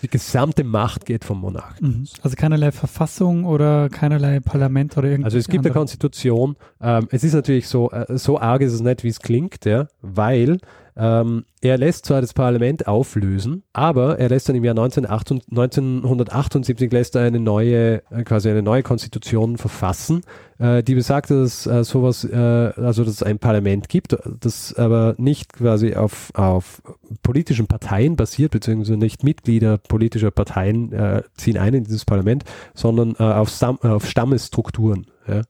die 0.01 0.07
gesamte 0.07 0.63
Macht 0.63 1.05
geht 1.05 1.25
vom 1.25 1.41
Monarchen. 1.41 1.87
Mhm. 1.87 2.07
Also 2.21 2.35
keinerlei 2.35 2.71
Verfassung 2.71 3.45
oder 3.45 3.89
keinerlei 3.89 4.39
Parlament 4.39 4.97
oder 4.97 5.09
irgendwas. 5.09 5.33
Also 5.33 5.39
es 5.39 5.47
gibt 5.47 5.65
eine 5.65 5.73
Konstitution. 5.73 6.55
Ähm, 6.81 7.07
es 7.11 7.23
ist 7.23 7.33
natürlich 7.33 7.67
so, 7.67 7.91
äh, 7.91 8.17
so 8.17 8.39
arg 8.39 8.61
ist 8.61 8.73
es 8.73 8.81
nicht, 8.81 9.03
wie 9.03 9.09
es 9.09 9.19
klingt, 9.19 9.65
ja, 9.65 9.87
weil 10.01 10.59
ähm, 11.01 11.45
er 11.61 11.77
lässt 11.77 12.05
zwar 12.05 12.19
das 12.19 12.33
Parlament 12.33 12.85
auflösen, 12.85 13.63
aber 13.71 14.19
er 14.19 14.27
lässt 14.27 14.49
dann 14.49 14.57
im 14.57 14.65
Jahr 14.65 14.77
1978 14.77 16.91
lässt 16.91 17.15
er 17.15 17.21
eine 17.21 17.39
neue, 17.39 18.03
äh, 18.11 18.23
quasi 18.25 18.49
eine 18.49 18.61
neue 18.61 18.83
Konstitution 18.83 19.57
verfassen, 19.57 20.23
äh, 20.57 20.83
die 20.83 20.95
besagt, 20.95 21.31
dass 21.31 21.65
äh, 21.65 21.85
sowas, 21.85 22.25
äh, 22.25 22.35
also 22.35 23.05
dass 23.05 23.13
es 23.13 23.23
ein 23.23 23.39
Parlament 23.39 23.87
gibt, 23.87 24.17
das 24.41 24.73
aber 24.73 25.15
nicht 25.17 25.53
quasi 25.53 25.95
auf, 25.95 26.31
auf 26.33 26.81
politischen 27.23 27.67
Parteien 27.67 28.17
basiert, 28.17 28.51
beziehungsweise 28.51 28.97
nicht 28.97 29.23
Mitglieder 29.23 29.77
politischer 29.77 30.31
Parteien 30.31 30.91
äh, 30.91 31.23
ziehen 31.37 31.57
ein 31.57 31.75
in 31.75 31.85
dieses 31.85 32.03
Parlament, 32.03 32.43
sondern 32.73 33.15
äh, 33.19 33.23
auf, 33.23 33.47
Stamm, 33.47 33.79
auf 33.83 34.05
Stammesstrukturen. 34.05 35.07
Ja. 35.27 35.43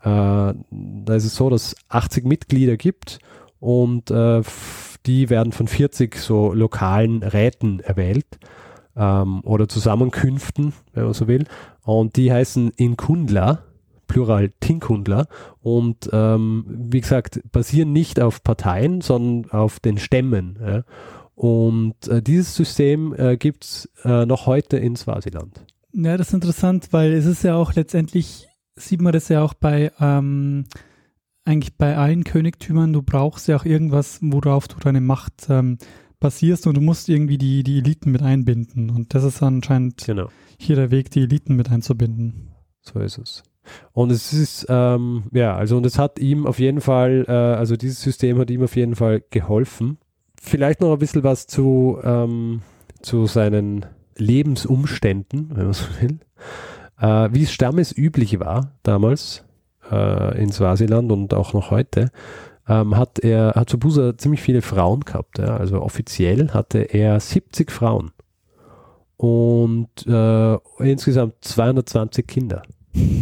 da 0.00 0.54
ist 1.14 1.26
es 1.26 1.34
so, 1.34 1.50
dass 1.50 1.76
80 1.90 2.24
Mitglieder 2.24 2.78
gibt 2.78 3.18
und 3.60 4.10
die 5.06 5.30
werden 5.30 5.52
von 5.52 5.68
40 5.68 6.16
so 6.16 6.52
lokalen 6.52 7.22
Räten 7.22 7.80
erwählt 7.80 8.26
ähm, 8.96 9.40
oder 9.44 9.68
Zusammenkünften, 9.68 10.72
wenn 10.92 11.04
man 11.04 11.14
so 11.14 11.28
will. 11.28 11.44
Und 11.84 12.16
die 12.16 12.32
heißen 12.32 12.70
Inkundla, 12.76 13.62
Plural 14.08 14.52
Tinkundler. 14.60 15.28
Und 15.60 16.10
ähm, 16.12 16.64
wie 16.68 17.00
gesagt, 17.00 17.40
basieren 17.52 17.92
nicht 17.92 18.20
auf 18.20 18.42
Parteien, 18.42 19.00
sondern 19.00 19.50
auf 19.50 19.80
den 19.80 19.98
Stämmen. 19.98 20.58
Ja. 20.60 20.84
Und 21.34 22.08
äh, 22.08 22.22
dieses 22.22 22.54
System 22.54 23.14
äh, 23.16 23.36
gibt 23.36 23.64
es 23.64 23.90
äh, 24.04 24.24
noch 24.26 24.46
heute 24.46 24.78
in 24.78 24.96
Swasiland. 24.96 25.64
Ja, 25.92 26.16
das 26.16 26.28
ist 26.28 26.34
interessant, 26.34 26.88
weil 26.92 27.12
es 27.12 27.26
ist 27.26 27.42
ja 27.42 27.56
auch 27.56 27.74
letztendlich, 27.74 28.48
sieht 28.74 29.00
man 29.00 29.12
das 29.12 29.28
ja 29.28 29.42
auch 29.42 29.54
bei 29.54 29.92
ähm, 30.00 30.64
eigentlich 31.46 31.76
bei 31.76 31.96
allen 31.96 32.24
Königtümern, 32.24 32.92
du 32.92 33.02
brauchst 33.02 33.48
ja 33.48 33.56
auch 33.56 33.64
irgendwas, 33.64 34.18
worauf 34.20 34.68
du 34.68 34.76
deine 34.78 35.00
Macht 35.00 35.46
ähm, 35.48 35.78
basierst 36.20 36.66
und 36.66 36.76
du 36.76 36.80
musst 36.80 37.08
irgendwie 37.08 37.38
die, 37.38 37.62
die 37.62 37.78
Eliten 37.78 38.10
mit 38.10 38.22
einbinden. 38.22 38.90
Und 38.90 39.14
das 39.14 39.24
ist 39.24 39.42
anscheinend 39.42 40.04
genau. 40.04 40.28
hier 40.58 40.76
der 40.76 40.90
Weg, 40.90 41.10
die 41.10 41.22
Eliten 41.22 41.56
mit 41.56 41.70
einzubinden. 41.70 42.50
So 42.80 43.00
ist 43.00 43.18
es. 43.18 43.42
Und 43.92 44.10
es 44.12 44.32
ist, 44.32 44.66
ähm, 44.68 45.24
ja, 45.32 45.56
also 45.56 45.76
und 45.76 45.86
es 45.86 45.98
hat 45.98 46.18
ihm 46.18 46.46
auf 46.46 46.58
jeden 46.58 46.80
Fall, 46.80 47.24
äh, 47.28 47.32
also 47.32 47.76
dieses 47.76 48.00
System 48.00 48.38
hat 48.38 48.50
ihm 48.50 48.62
auf 48.62 48.76
jeden 48.76 48.94
Fall 48.94 49.22
geholfen. 49.30 49.98
Vielleicht 50.40 50.80
noch 50.80 50.92
ein 50.92 50.98
bisschen 50.98 51.24
was 51.24 51.46
zu, 51.46 51.98
ähm, 52.02 52.62
zu 53.02 53.26
seinen 53.26 53.86
Lebensumständen, 54.16 55.50
wenn 55.54 55.64
man 55.64 55.72
so 55.72 55.86
will. 56.00 56.18
Äh, 56.98 57.28
wie 57.32 57.42
es 57.42 57.52
stammesüblich 57.52 58.38
war 58.40 58.72
damals, 58.82 59.44
äh, 59.90 60.42
in 60.42 60.52
Swasiland 60.52 61.10
und 61.12 61.34
auch 61.34 61.52
noch 61.52 61.70
heute, 61.70 62.10
ähm, 62.68 62.96
hat 62.96 63.18
er, 63.18 63.52
hat 63.54 63.70
Sobusa 63.70 64.16
ziemlich 64.18 64.42
viele 64.42 64.62
Frauen 64.62 65.00
gehabt. 65.00 65.38
Ja? 65.38 65.56
Also 65.56 65.80
offiziell 65.82 66.50
hatte 66.50 66.78
er 66.78 67.20
70 67.20 67.70
Frauen 67.70 68.10
und 69.16 69.88
äh, 70.06 70.58
insgesamt 70.78 71.34
220 71.40 72.26
Kinder. 72.26 72.62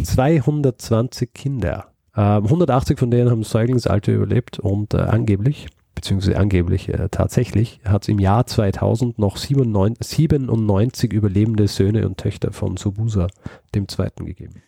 220 0.03 1.33
Kinder. 1.33 1.87
Ähm, 2.15 2.45
180 2.45 2.97
von 2.97 3.11
denen 3.11 3.29
haben 3.29 3.43
Säuglingsalter 3.43 4.11
überlebt 4.13 4.59
und 4.59 4.93
äh, 4.93 4.97
angeblich, 4.97 5.67
beziehungsweise 5.93 6.37
angeblich 6.37 6.89
äh, 6.89 7.09
tatsächlich, 7.09 7.81
hat 7.85 8.03
es 8.03 8.09
im 8.09 8.19
Jahr 8.19 8.45
2000 8.45 9.19
noch 9.19 9.37
97, 9.37 10.05
97 10.07 11.13
überlebende 11.13 11.67
Söhne 11.67 12.07
und 12.07 12.17
Töchter 12.17 12.51
von 12.51 12.77
Sobusa, 12.77 13.27
dem 13.73 13.87
Zweiten, 13.87 14.25
gegeben. 14.25 14.63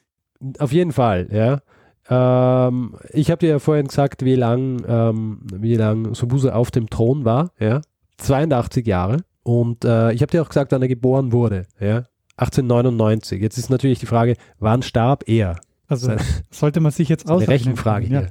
Auf 0.59 0.71
jeden 0.71 0.91
Fall, 0.91 1.27
ja. 1.31 1.61
Ähm, 2.09 2.95
ich 3.11 3.31
habe 3.31 3.39
dir 3.39 3.49
ja 3.49 3.59
vorhin 3.59 3.87
gesagt, 3.87 4.23
wie 4.23 4.35
lang, 4.35 4.83
ähm, 4.87 5.39
wie 5.53 5.75
lang 5.75 6.13
Sobusa 6.13 6.53
auf 6.53 6.71
dem 6.71 6.89
Thron 6.89 7.25
war, 7.25 7.51
ja. 7.59 7.81
82 8.17 8.85
Jahre. 8.87 9.17
Und 9.43 9.85
äh, 9.85 10.11
ich 10.11 10.21
habe 10.21 10.31
dir 10.31 10.41
auch 10.41 10.49
gesagt, 10.49 10.71
wann 10.71 10.81
er 10.81 10.87
geboren 10.87 11.31
wurde, 11.31 11.65
ja. 11.79 12.05
1899. 12.37 13.41
Jetzt 13.41 13.57
ist 13.57 13.69
natürlich 13.69 13.99
die 13.99 14.05
Frage, 14.05 14.35
wann 14.59 14.83
starb 14.83 15.23
er? 15.27 15.59
Also 15.87 16.11
sollte 16.51 16.79
man 16.79 16.91
sich 16.91 17.09
jetzt 17.09 17.29
aus. 17.29 17.41
Eine 17.41 17.51
Rechenfrage 17.51 18.07
ja. 18.07 18.27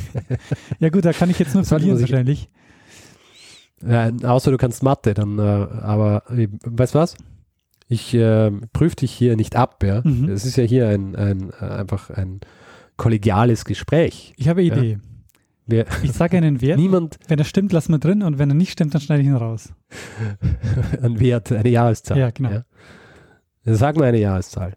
ja 0.78 0.88
gut, 0.90 1.04
da 1.04 1.12
kann 1.12 1.30
ich 1.30 1.38
jetzt 1.38 1.54
nur 1.54 1.64
verlieren 1.64 2.00
wahrscheinlich. 2.00 2.48
Ja, 3.86 4.10
außer 4.22 4.50
du 4.50 4.56
kannst 4.56 4.82
Mathe, 4.82 5.14
dann, 5.14 5.38
äh, 5.38 5.42
aber 5.42 6.22
äh, 6.30 6.48
weißt 6.64 6.94
du 6.94 6.98
was? 6.98 7.16
Ich 7.88 8.14
äh, 8.14 8.50
prüfe 8.72 8.96
dich 8.96 9.12
hier 9.12 9.36
nicht 9.36 9.56
ab, 9.56 9.82
ja. 9.82 10.00
Mhm. 10.04 10.28
Es 10.28 10.46
ist 10.46 10.56
ja 10.56 10.64
hier 10.64 10.88
ein, 10.88 11.14
ein 11.16 11.52
äh, 11.60 11.64
einfach 11.64 12.10
ein 12.10 12.40
kollegiales 12.96 13.64
Gespräch. 13.64 14.32
Ich 14.36 14.48
habe 14.48 14.60
eine 14.60 14.68
Idee. 14.68 14.98
Ja. 15.66 15.84
ich 16.02 16.12
sage 16.12 16.36
einen 16.36 16.60
Wert. 16.60 16.78
Niemand. 16.78 17.18
Wenn 17.26 17.38
er 17.38 17.44
stimmt, 17.44 17.72
lassen 17.72 17.92
wir 17.92 17.98
drin 17.98 18.22
und 18.22 18.38
wenn 18.38 18.50
er 18.50 18.54
nicht 18.54 18.72
stimmt, 18.72 18.94
dann 18.94 19.00
schneide 19.00 19.22
ich 19.22 19.28
ihn 19.28 19.36
raus. 19.36 19.72
ein 21.02 21.18
Wert, 21.20 21.52
eine 21.52 21.68
Jahreszahl. 21.68 22.18
Ja, 22.18 22.30
genau. 22.30 22.50
Ja. 22.50 22.64
Sag 23.64 23.96
mal 23.96 24.04
eine 24.04 24.18
Jahreszahl. 24.20 24.74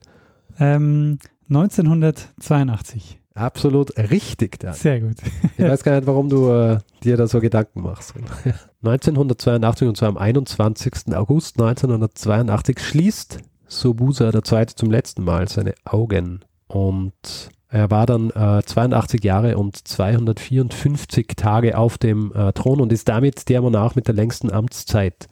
Ähm, 0.60 1.20
1982. 1.50 3.20
Absolut 3.34 3.96
richtig. 3.98 4.60
Dan. 4.60 4.74
Sehr 4.74 5.02
gut. 5.02 5.18
ich 5.58 5.64
weiß 5.64 5.84
gar 5.84 5.96
nicht, 5.96 6.08
warum 6.08 6.30
du 6.30 6.50
äh, 6.50 6.80
dir 7.04 7.18
da 7.18 7.28
so 7.28 7.40
Gedanken 7.40 7.82
machst. 7.82 8.14
1982 8.84 9.88
und 9.88 9.98
zwar 9.98 10.10
am 10.10 10.18
21. 10.18 11.14
August 11.14 11.60
1982 11.60 12.80
schließt 12.80 13.40
Sobusa 13.68 14.32
der 14.32 14.44
Zweite 14.44 14.76
zum 14.76 14.90
letzten 14.90 15.24
Mal 15.24 15.48
seine 15.50 15.76
Augen 15.86 16.46
und 16.68 17.50
er 17.70 17.92
war 17.92 18.06
dann 18.06 18.30
äh, 18.30 18.62
82 18.64 19.24
Jahre 19.24 19.58
und 19.58 19.88
254 19.88 21.28
Tage 21.36 21.78
auf 21.78 21.98
dem 21.98 22.32
äh, 22.34 22.54
Thron 22.54 22.82
und 22.82 22.94
ist 22.94 23.10
damit 23.10 23.50
der 23.50 23.62
Monarch 23.62 23.96
mit 23.96 24.08
der 24.08 24.16
längsten 24.16 24.52
Amtszeit, 24.52 25.28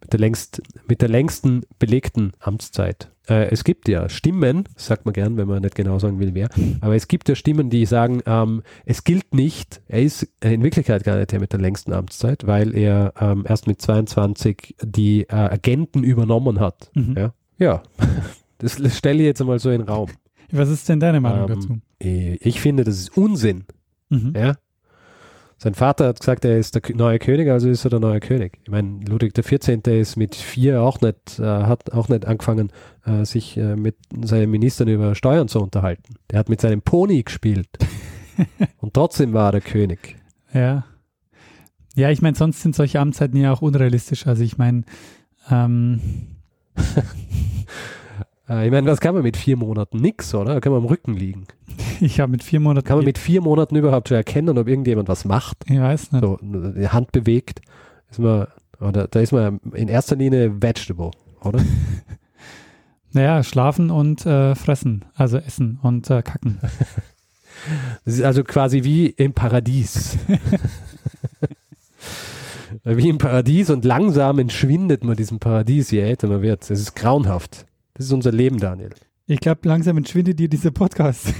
mit 0.00 0.12
der, 0.12 0.20
längst, 0.20 0.62
mit 0.86 1.02
der 1.02 1.08
längsten 1.08 1.62
belegten 1.78 2.32
Amtszeit. 2.38 3.10
Äh, 3.28 3.50
es 3.50 3.64
gibt 3.64 3.88
ja 3.88 4.08
Stimmen, 4.08 4.68
sagt 4.76 5.06
man 5.06 5.12
gern, 5.12 5.36
wenn 5.36 5.48
man 5.48 5.62
nicht 5.62 5.74
genau 5.74 5.98
sagen 5.98 6.20
will, 6.20 6.34
wer, 6.34 6.48
aber 6.80 6.94
es 6.94 7.08
gibt 7.08 7.28
ja 7.28 7.34
Stimmen, 7.34 7.68
die 7.68 7.84
sagen, 7.86 8.20
ähm, 8.26 8.62
es 8.84 9.02
gilt 9.02 9.34
nicht, 9.34 9.80
er 9.88 10.02
ist 10.02 10.28
in 10.40 10.62
Wirklichkeit 10.62 11.02
gar 11.02 11.16
nicht 11.16 11.32
der 11.32 11.40
mit 11.40 11.52
der 11.52 11.60
längsten 11.60 11.92
Amtszeit, 11.92 12.46
weil 12.46 12.76
er 12.76 13.12
ähm, 13.20 13.44
erst 13.48 13.66
mit 13.66 13.80
22 13.82 14.76
die 14.82 15.22
äh, 15.22 15.34
Agenten 15.34 16.04
übernommen 16.04 16.60
hat. 16.60 16.90
Mhm. 16.94 17.14
Ja, 17.16 17.32
ja. 17.58 17.82
das 18.58 18.74
stelle 18.96 19.18
ich 19.18 19.26
jetzt 19.26 19.40
einmal 19.40 19.58
so 19.58 19.70
in 19.70 19.80
den 19.80 19.88
Raum. 19.88 20.08
Was 20.52 20.68
ist 20.68 20.88
denn 20.88 21.00
deine 21.00 21.20
Meinung 21.20 21.48
ähm, 21.48 21.54
dazu? 21.54 21.78
Äh, 22.00 22.34
ich 22.36 22.60
finde, 22.60 22.84
das 22.84 22.98
ist 22.98 23.16
Unsinn. 23.16 23.64
Mhm. 24.10 24.34
Ja? 24.36 24.54
Sein 25.62 25.74
Vater 25.74 26.08
hat 26.08 26.18
gesagt, 26.18 26.44
er 26.44 26.58
ist 26.58 26.74
der 26.74 26.82
neue 26.96 27.20
König, 27.20 27.48
also 27.48 27.68
ist 27.68 27.84
er 27.84 27.90
der 27.90 28.00
neue 28.00 28.18
König. 28.18 28.58
Ich 28.64 28.70
meine, 28.70 28.98
Ludwig 29.06 29.32
XIV. 29.32 29.86
ist 29.86 30.16
mit 30.16 30.34
vier 30.34 30.82
auch 30.82 31.00
nicht, 31.00 31.38
äh, 31.38 31.44
hat 31.44 31.92
auch 31.92 32.08
nicht 32.08 32.26
angefangen, 32.26 32.72
äh, 33.06 33.24
sich 33.24 33.56
äh, 33.56 33.76
mit 33.76 33.94
seinen 34.24 34.50
Ministern 34.50 34.88
über 34.88 35.14
Steuern 35.14 35.46
zu 35.46 35.60
unterhalten. 35.60 36.16
Der 36.30 36.40
hat 36.40 36.48
mit 36.48 36.60
seinem 36.60 36.82
Pony 36.82 37.22
gespielt. 37.22 37.68
Und 38.78 38.94
trotzdem 38.94 39.34
war 39.34 39.50
er 39.50 39.52
der 39.52 39.60
König. 39.60 40.16
Ja. 40.52 40.84
Ja, 41.94 42.10
ich 42.10 42.22
meine, 42.22 42.36
sonst 42.36 42.60
sind 42.60 42.74
solche 42.74 42.98
Amtszeiten 42.98 43.38
ja 43.38 43.52
auch 43.52 43.62
unrealistisch. 43.62 44.26
Also 44.26 44.42
ich 44.42 44.58
meine, 44.58 44.82
ähm, 45.48 46.00
Äh, 48.48 48.66
ich 48.66 48.72
meine, 48.72 48.90
was 48.90 49.00
kann 49.00 49.14
man 49.14 49.22
mit 49.22 49.36
vier 49.36 49.56
Monaten? 49.56 49.98
Nix, 49.98 50.34
oder? 50.34 50.54
Da 50.54 50.60
kann 50.60 50.72
man 50.72 50.82
am 50.82 50.88
Rücken 50.88 51.14
liegen. 51.14 51.46
Ich 52.00 52.18
habe 52.18 52.32
mit 52.32 52.42
vier 52.42 52.58
Monaten. 52.58 52.84
Kann 52.84 52.96
man 52.96 53.04
mit 53.04 53.16
vier 53.16 53.40
Monaten 53.40 53.76
überhaupt 53.76 54.08
schon 54.08 54.16
erkennen, 54.16 54.58
ob 54.58 54.66
irgendjemand 54.66 55.08
was 55.08 55.24
macht? 55.24 55.58
Ich 55.66 55.78
weiß 55.78 56.10
nicht. 56.10 56.20
So, 56.20 56.36
die 56.42 56.88
Hand 56.88 57.12
bewegt. 57.12 57.60
Ist 58.10 58.18
man, 58.18 58.48
oder, 58.80 59.06
da 59.06 59.20
ist 59.20 59.30
man 59.30 59.60
in 59.72 59.86
erster 59.86 60.16
Linie 60.16 60.60
Vegetable, 60.60 61.12
oder? 61.42 61.60
naja, 63.12 63.44
schlafen 63.44 63.92
und 63.92 64.26
äh, 64.26 64.56
fressen. 64.56 65.04
Also 65.14 65.38
essen 65.38 65.78
und 65.82 66.10
äh, 66.10 66.22
kacken. 66.22 66.58
Das 68.04 68.14
ist 68.14 68.22
also 68.22 68.42
quasi 68.42 68.82
wie 68.82 69.06
im 69.06 69.34
Paradies. 69.34 70.18
wie 72.82 73.08
im 73.08 73.18
Paradies 73.18 73.70
und 73.70 73.84
langsam 73.84 74.40
entschwindet 74.40 75.04
man 75.04 75.16
diesem 75.16 75.38
Paradies, 75.38 75.90
je 75.92 76.00
älter 76.00 76.26
man 76.28 76.42
wird. 76.42 76.68
Es 76.70 76.80
ist 76.80 76.96
grauenhaft. 76.96 77.66
Das 77.94 78.06
ist 78.06 78.12
unser 78.12 78.32
Leben, 78.32 78.58
Daniel. 78.58 78.90
Ich 79.26 79.40
glaube, 79.40 79.60
langsam 79.64 79.96
entschwindet 79.96 80.38
dir 80.38 80.48
dieser 80.48 80.70
Podcast. 80.70 81.32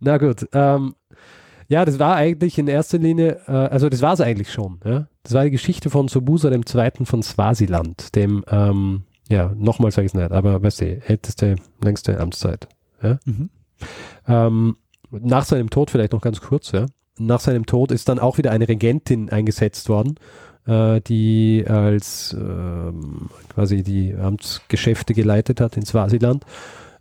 Na 0.00 0.18
gut. 0.18 0.48
Ähm, 0.52 0.94
ja, 1.68 1.84
das 1.84 1.98
war 1.98 2.16
eigentlich 2.16 2.58
in 2.58 2.66
erster 2.66 2.98
Linie, 2.98 3.40
äh, 3.46 3.52
also 3.52 3.88
das 3.88 4.02
war 4.02 4.14
es 4.14 4.20
eigentlich 4.20 4.52
schon. 4.52 4.80
Ja? 4.84 5.06
Das 5.22 5.34
war 5.34 5.44
die 5.44 5.50
Geschichte 5.50 5.90
von 5.90 6.08
Sobusa 6.08 6.50
II. 6.50 6.64
von 7.04 7.22
Swasiland, 7.22 8.14
dem, 8.16 8.44
ähm, 8.48 9.02
Ja, 9.28 9.52
nochmal 9.54 9.92
sage 9.92 10.06
ich 10.06 10.12
es 10.12 10.18
nicht, 10.18 10.32
aber 10.32 10.62
weißt 10.62 10.80
du, 10.80 11.02
älteste, 11.06 11.56
längste 11.82 12.18
Amtszeit. 12.18 12.68
Ja? 13.02 13.18
Mhm. 13.24 13.50
Ähm, 14.26 14.76
nach 15.10 15.44
seinem 15.44 15.70
Tod 15.70 15.90
vielleicht 15.90 16.12
noch 16.12 16.22
ganz 16.22 16.40
kurz, 16.40 16.72
ja. 16.72 16.86
Nach 17.18 17.40
seinem 17.40 17.66
Tod 17.66 17.92
ist 17.92 18.08
dann 18.08 18.18
auch 18.18 18.38
wieder 18.38 18.50
eine 18.50 18.68
Regentin 18.68 19.28
eingesetzt 19.28 19.88
worden, 19.88 20.14
äh, 20.66 21.00
die 21.00 21.64
als 21.66 22.36
ähm, 22.38 23.30
quasi 23.52 23.82
die 23.82 24.14
Amtsgeschäfte 24.14 25.14
geleitet 25.14 25.60
hat 25.60 25.76
in 25.76 25.84
Swasiland, 25.84 26.44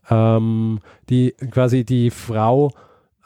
ähm, 0.09 0.79
die 1.09 1.31
quasi 1.51 1.83
die 1.83 2.09
Frau 2.11 2.71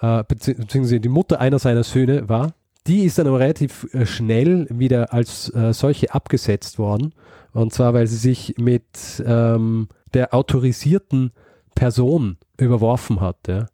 äh, 0.02 0.24
bezieh 0.28 0.54
beziehungsweise 0.54 1.00
die 1.00 1.10
Mutter 1.10 1.40
einer 1.40 1.60
seiner 1.60 1.84
Söhne 1.84 2.28
war. 2.30 2.54
Die 2.88 3.06
ist 3.06 3.18
dann 3.18 3.28
aber 3.28 3.40
relativ 3.40 3.88
äh, 3.94 4.06
schnell 4.06 4.68
wieder 4.70 5.14
als 5.14 5.54
äh, 5.56 5.74
solche 5.74 6.14
abgesetzt 6.14 6.78
worden. 6.78 7.14
Und 7.54 7.72
zwar, 7.72 7.94
weil 7.94 8.08
sie 8.08 8.18
sich 8.18 8.56
mit 8.58 9.24
ähm, 9.26 9.88
der 10.14 10.34
autorisierten 10.34 11.32
Person 11.76 12.38
überworfen 12.58 13.22
hat. 13.22 13.38
Ja. 13.48 13.68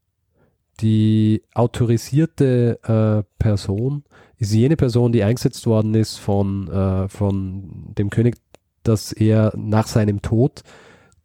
Die 0.81 1.43
autorisierte 1.53 2.79
äh, 2.83 3.23
Person 3.39 4.03
ist 4.39 4.53
jene 4.53 4.77
Person, 4.77 5.11
die 5.11 5.23
eingesetzt 5.23 5.67
worden 5.67 5.93
ist 5.93 6.17
von, 6.17 6.67
äh, 6.69 7.07
von 7.07 7.93
dem 7.97 8.09
König, 8.09 8.37
dass 8.83 9.11
er 9.11 9.53
nach 9.55 9.87
seinem 9.87 10.21
Tod 10.21 10.63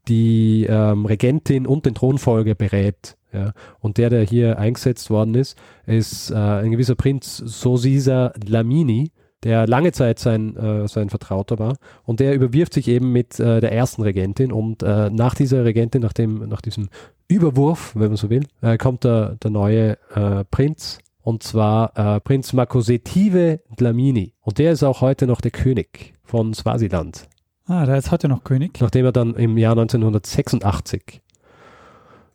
die 0.08 0.66
ähm, 0.68 1.06
Regentin 1.06 1.66
und 1.66 1.86
den 1.86 1.94
Thronfolger 1.94 2.54
berät. 2.54 3.16
Ja. 3.32 3.52
Und 3.80 3.98
der, 3.98 4.10
der 4.10 4.22
hier 4.22 4.58
eingesetzt 4.58 5.10
worden 5.10 5.34
ist, 5.34 5.56
ist 5.86 6.30
äh, 6.30 6.34
ein 6.34 6.70
gewisser 6.70 6.94
Prinz 6.94 7.38
Sosisa 7.38 8.32
Lamini, 8.46 9.10
der 9.44 9.66
lange 9.66 9.92
Zeit 9.92 10.18
sein, 10.18 10.56
äh, 10.56 10.88
sein 10.88 11.10
Vertrauter 11.10 11.58
war. 11.58 11.76
Und 12.04 12.20
der 12.20 12.34
überwirft 12.34 12.74
sich 12.74 12.88
eben 12.88 13.12
mit 13.12 13.38
äh, 13.40 13.60
der 13.60 13.72
ersten 13.72 14.02
Regentin. 14.02 14.52
Und 14.52 14.82
äh, 14.82 15.10
nach 15.10 15.34
dieser 15.34 15.64
Regentin, 15.64 16.02
nach, 16.02 16.12
dem, 16.12 16.48
nach 16.48 16.60
diesem 16.60 16.88
Überwurf, 17.28 17.92
wenn 17.94 18.08
man 18.08 18.16
so 18.16 18.30
will, 18.30 18.44
äh, 18.62 18.78
kommt 18.78 19.04
der, 19.04 19.36
der 19.36 19.50
neue 19.50 19.98
äh, 20.14 20.44
Prinz. 20.50 20.98
Und 21.24 21.42
zwar 21.42 21.96
äh, 21.96 22.20
Prinz 22.20 22.52
Makosetive 22.52 23.60
Dlamini. 23.76 24.34
Und 24.42 24.58
der 24.58 24.72
ist 24.72 24.82
auch 24.82 25.00
heute 25.00 25.26
noch 25.26 25.40
der 25.40 25.52
König 25.52 26.12
von 26.22 26.52
Swasiland. 26.52 27.26
Ah, 27.66 27.86
der 27.86 27.96
ist 27.96 28.10
heute 28.10 28.28
noch 28.28 28.44
König. 28.44 28.78
Nachdem 28.78 29.06
er 29.06 29.12
dann 29.12 29.34
im 29.34 29.56
Jahr 29.56 29.72
1986 29.72 31.22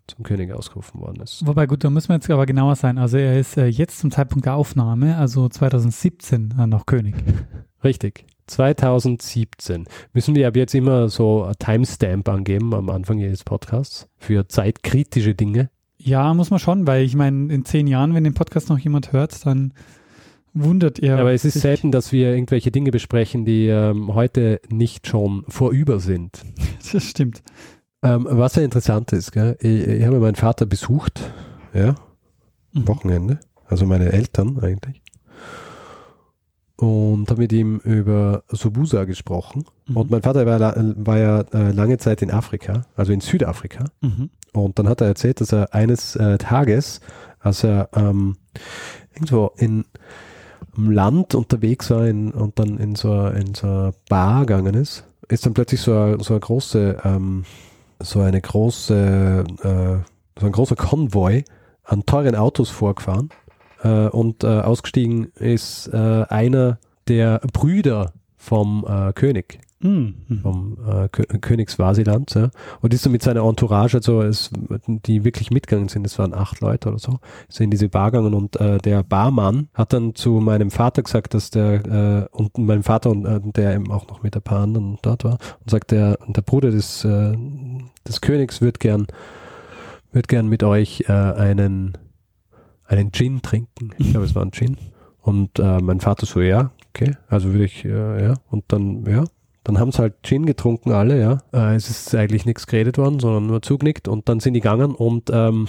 zum 0.07 0.23
König 0.23 0.51
ausgerufen 0.51 1.01
worden 1.01 1.21
ist. 1.21 1.45
Wobei, 1.45 1.67
gut, 1.67 1.83
da 1.83 1.91
müssen 1.91 2.09
wir 2.09 2.15
jetzt 2.15 2.31
aber 2.31 2.47
genauer 2.47 2.75
sein. 2.75 2.97
Also 2.97 3.17
er 3.17 3.39
ist 3.39 3.57
äh, 3.57 3.67
jetzt 3.67 3.99
zum 3.99 4.09
Zeitpunkt 4.09 4.47
der 4.47 4.55
Aufnahme, 4.55 5.17
also 5.17 5.47
2017, 5.47 6.55
äh, 6.57 6.65
noch 6.65 6.87
König. 6.87 7.13
Richtig. 7.83 8.25
2017. 8.47 9.85
Müssen 10.13 10.33
wir 10.33 10.47
ab 10.47 10.55
jetzt 10.55 10.73
immer 10.73 11.09
so 11.09 11.43
ein 11.43 11.53
Timestamp 11.59 12.27
angeben 12.27 12.73
am 12.73 12.89
Anfang 12.89 13.19
jedes 13.19 13.43
Podcasts 13.43 14.09
für 14.17 14.47
zeitkritische 14.47 15.35
Dinge? 15.35 15.69
Ja, 16.01 16.33
muss 16.33 16.49
man 16.49 16.59
schon, 16.59 16.87
weil 16.87 17.03
ich 17.03 17.15
meine, 17.15 17.53
in 17.53 17.65
zehn 17.65 17.85
Jahren, 17.87 18.13
wenn 18.13 18.23
den 18.23 18.33
Podcast 18.33 18.69
noch 18.69 18.79
jemand 18.79 19.11
hört, 19.11 19.45
dann 19.45 19.73
wundert 20.53 20.99
er. 20.99 21.19
Aber 21.19 21.33
es 21.33 21.45
ist 21.45 21.53
sich. 21.53 21.61
selten, 21.61 21.91
dass 21.91 22.11
wir 22.11 22.31
irgendwelche 22.33 22.71
Dinge 22.71 22.91
besprechen, 22.91 23.45
die 23.45 23.67
ähm, 23.67 24.13
heute 24.13 24.61
nicht 24.69 25.07
schon 25.07 25.45
vorüber 25.47 25.99
sind. 25.99 26.41
Das 26.91 27.03
stimmt. 27.03 27.43
Ähm, 28.01 28.25
was 28.29 28.55
ja 28.55 28.63
interessant 28.63 29.11
ist, 29.11 29.31
gell? 29.33 29.57
Ich, 29.59 29.85
ich 29.87 30.05
habe 30.05 30.19
meinen 30.19 30.35
Vater 30.35 30.65
besucht, 30.65 31.21
ja, 31.73 31.95
Mhm. 32.73 32.87
Wochenende, 32.87 33.39
also 33.65 33.85
meine 33.85 34.11
Eltern 34.11 34.59
eigentlich. 34.59 35.01
Und 36.77 37.29
habe 37.29 37.41
mit 37.41 37.51
ihm 37.51 37.77
über 37.83 38.43
Sobusa 38.47 39.03
gesprochen. 39.03 39.65
Mhm. 39.87 39.97
Und 39.97 40.11
mein 40.11 40.21
Vater 40.21 40.45
war, 40.45 40.59
war 40.59 41.17
ja 41.17 41.41
äh, 41.53 41.71
lange 41.71 41.97
Zeit 41.97 42.21
in 42.21 42.31
Afrika, 42.31 42.85
also 42.95 43.11
in 43.11 43.19
Südafrika. 43.21 43.85
Mhm. 44.01 44.29
Und 44.53 44.79
dann 44.79 44.87
hat 44.89 45.01
er 45.01 45.07
erzählt, 45.07 45.41
dass 45.41 45.51
er 45.51 45.73
eines 45.73 46.15
äh, 46.15 46.37
Tages, 46.37 47.01
als 47.39 47.63
er 47.63 47.89
ähm, 47.95 48.37
irgendwo 49.13 49.51
in 49.57 49.85
im 50.77 50.91
Land 50.91 51.35
unterwegs 51.35 51.89
war 51.89 52.07
in, 52.07 52.31
und 52.31 52.57
dann 52.59 52.77
in 52.77 52.95
so, 52.95 53.11
eine- 53.11 53.39
in 53.39 53.53
so 53.55 53.91
Bar 54.07 54.45
gegangen 54.45 54.75
ist, 54.75 55.03
ist 55.27 55.45
dann 55.45 55.53
plötzlich 55.53 55.81
so 55.81 55.93
eine, 55.93 56.23
so 56.23 56.33
eine 56.33 56.39
große, 56.39 56.97
ähm, 57.03 57.43
so 57.99 58.21
eine 58.21 58.39
große, 58.39 59.43
äh, 59.63 60.39
so 60.39 60.45
ein 60.45 60.51
großer 60.51 60.75
Konvoi 60.75 61.43
an 61.83 62.05
teuren 62.05 62.35
Autos 62.35 62.69
vorgefahren 62.69 63.29
äh, 63.83 64.07
und 64.07 64.43
äh, 64.43 64.47
ausgestiegen 64.47 65.31
ist 65.35 65.87
äh, 65.87 65.97
einer 66.29 66.77
der 67.07 67.39
Brüder 67.51 68.13
vom 68.37 68.85
äh, 68.87 69.11
König 69.13 69.59
Mhm. 69.81 70.39
vom 70.41 70.77
äh, 70.85 71.07
Kö 71.07 71.23
König 71.39 71.69
Swasiland, 71.69 72.33
ja. 72.35 72.49
Und 72.81 72.93
ist 72.93 73.03
so 73.03 73.09
mit 73.09 73.23
seiner 73.23 73.43
Entourage, 73.43 73.97
also 73.97 74.21
es, 74.21 74.51
die 74.87 75.23
wirklich 75.23 75.51
mitgegangen 75.51 75.87
sind, 75.87 76.05
es 76.05 76.19
waren 76.19 76.33
acht 76.33 76.59
Leute 76.59 76.89
oder 76.89 76.99
so, 76.99 77.19
sind 77.47 77.65
in 77.65 77.71
diese 77.71 77.87
Bar 77.87 78.11
gegangen 78.11 78.33
und 78.33 78.59
äh, 78.59 78.77
der 78.79 79.03
Barmann 79.03 79.69
hat 79.73 79.93
dann 79.93 80.15
zu 80.15 80.31
meinem 80.41 80.69
Vater 80.69 81.03
gesagt, 81.03 81.33
dass 81.33 81.49
der 81.49 82.29
äh, 82.33 82.37
und 82.37 82.57
meinem 82.57 82.83
Vater 82.83 83.09
und 83.09 83.25
äh, 83.25 83.39
der 83.41 83.75
eben 83.75 83.89
auch 83.89 84.07
noch 84.09 84.21
mit 84.21 84.35
ein 84.35 84.41
paar 84.41 84.63
anderen 84.63 84.97
dort 85.01 85.23
war 85.23 85.37
und 85.61 85.69
sagt, 85.69 85.91
der, 85.91 86.17
der 86.27 86.41
Bruder 86.41 86.71
des, 86.71 87.05
äh, 87.05 87.37
des 88.05 88.19
Königs 88.19 88.61
wird 88.61 88.79
gern 88.81 89.07
wird 90.11 90.27
gern 90.27 90.47
mit 90.47 90.63
euch 90.63 91.05
äh, 91.07 91.13
einen 91.13 91.97
einen 92.85 93.11
Gin 93.11 93.41
trinken. 93.41 93.91
Ich 93.97 94.11
glaube, 94.11 94.25
es 94.25 94.35
war 94.35 94.43
ein 94.43 94.51
Gin. 94.51 94.77
Und 95.21 95.59
äh, 95.59 95.79
mein 95.79 95.99
Vater 95.99 96.25
so, 96.25 96.41
ja, 96.41 96.71
okay, 96.89 97.15
also 97.27 97.51
würde 97.51 97.65
ich, 97.65 97.85
äh, 97.85 98.23
ja, 98.23 98.33
und 98.49 98.63
dann, 98.69 99.05
ja, 99.05 99.23
dann 99.69 99.79
haben 99.79 99.91
sie 99.91 99.99
halt 99.99 100.15
Gin 100.23 100.47
getrunken, 100.47 100.91
alle, 100.91 101.19
ja. 101.21 101.37
Äh, 101.53 101.75
es 101.75 101.91
ist 101.91 102.15
eigentlich 102.15 102.45
nichts 102.45 102.65
geredet 102.65 102.97
worden, 102.97 103.19
sondern 103.19 103.45
nur 103.45 103.61
zugenickt 103.61 104.07
und 104.07 104.27
dann 104.27 104.39
sind 104.39 104.55
die 104.55 104.61
gegangen 104.61 104.95
und 104.95 105.29
ähm, 105.31 105.67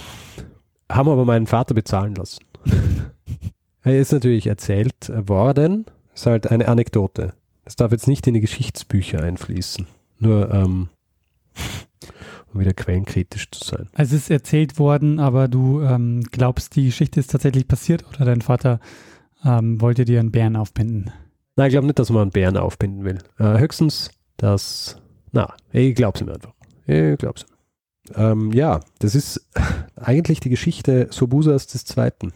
haben 0.91 1.09
aber 1.09 1.23
meinen 1.23 1.45
Vater 1.45 1.75
bezahlen 1.75 2.15
lassen. 2.15 2.43
er 3.83 3.99
ist 3.99 4.11
natürlich 4.11 4.47
erzählt 4.47 5.11
worden, 5.27 5.85
ist 6.15 6.25
halt 6.25 6.49
eine 6.49 6.67
Anekdote. 6.67 7.33
Es 7.63 7.75
darf 7.75 7.91
jetzt 7.91 8.07
nicht 8.07 8.25
in 8.25 8.33
die 8.33 8.41
Geschichtsbücher 8.41 9.21
einfließen. 9.21 9.85
Nur, 10.17 10.51
ähm, 10.51 10.89
um 12.51 12.59
wieder 12.59 12.73
quellenkritisch 12.73 13.51
zu 13.51 13.63
sein. 13.63 13.87
Also 13.93 14.15
es 14.15 14.23
ist 14.23 14.31
erzählt 14.31 14.79
worden, 14.79 15.19
aber 15.19 15.47
du 15.47 15.81
ähm, 15.81 16.23
glaubst, 16.31 16.75
die 16.75 16.85
Geschichte 16.85 17.19
ist 17.19 17.29
tatsächlich 17.29 17.67
passiert 17.67 18.03
oder 18.09 18.25
dein 18.25 18.41
Vater 18.41 18.79
ähm, 19.45 19.79
wollte 19.79 20.05
dir 20.05 20.19
einen 20.19 20.31
Bären 20.31 20.55
aufbinden? 20.55 21.11
Nein, 21.55 21.67
ich 21.67 21.73
glaube 21.73 21.87
nicht, 21.87 21.99
dass 21.99 22.09
man 22.09 22.23
einen 22.23 22.31
Bären 22.31 22.57
aufbinden 22.57 23.03
will. 23.03 23.19
Äh, 23.37 23.59
höchstens, 23.59 24.11
dass, 24.37 24.97
na, 25.31 25.53
ich 25.71 25.95
glaub's 25.95 26.21
ihm 26.21 26.29
einfach. 26.29 26.53
Ich 26.87 27.17
glaub's 27.17 27.43
ihm. 27.43 28.15
Ähm, 28.15 28.51
ja, 28.51 28.79
das 28.99 29.15
ist 29.15 29.47
eigentlich 29.95 30.39
die 30.39 30.49
Geschichte 30.49 31.07
Sobusas 31.11 31.67
des 31.67 31.85
Zweiten. 31.85 32.33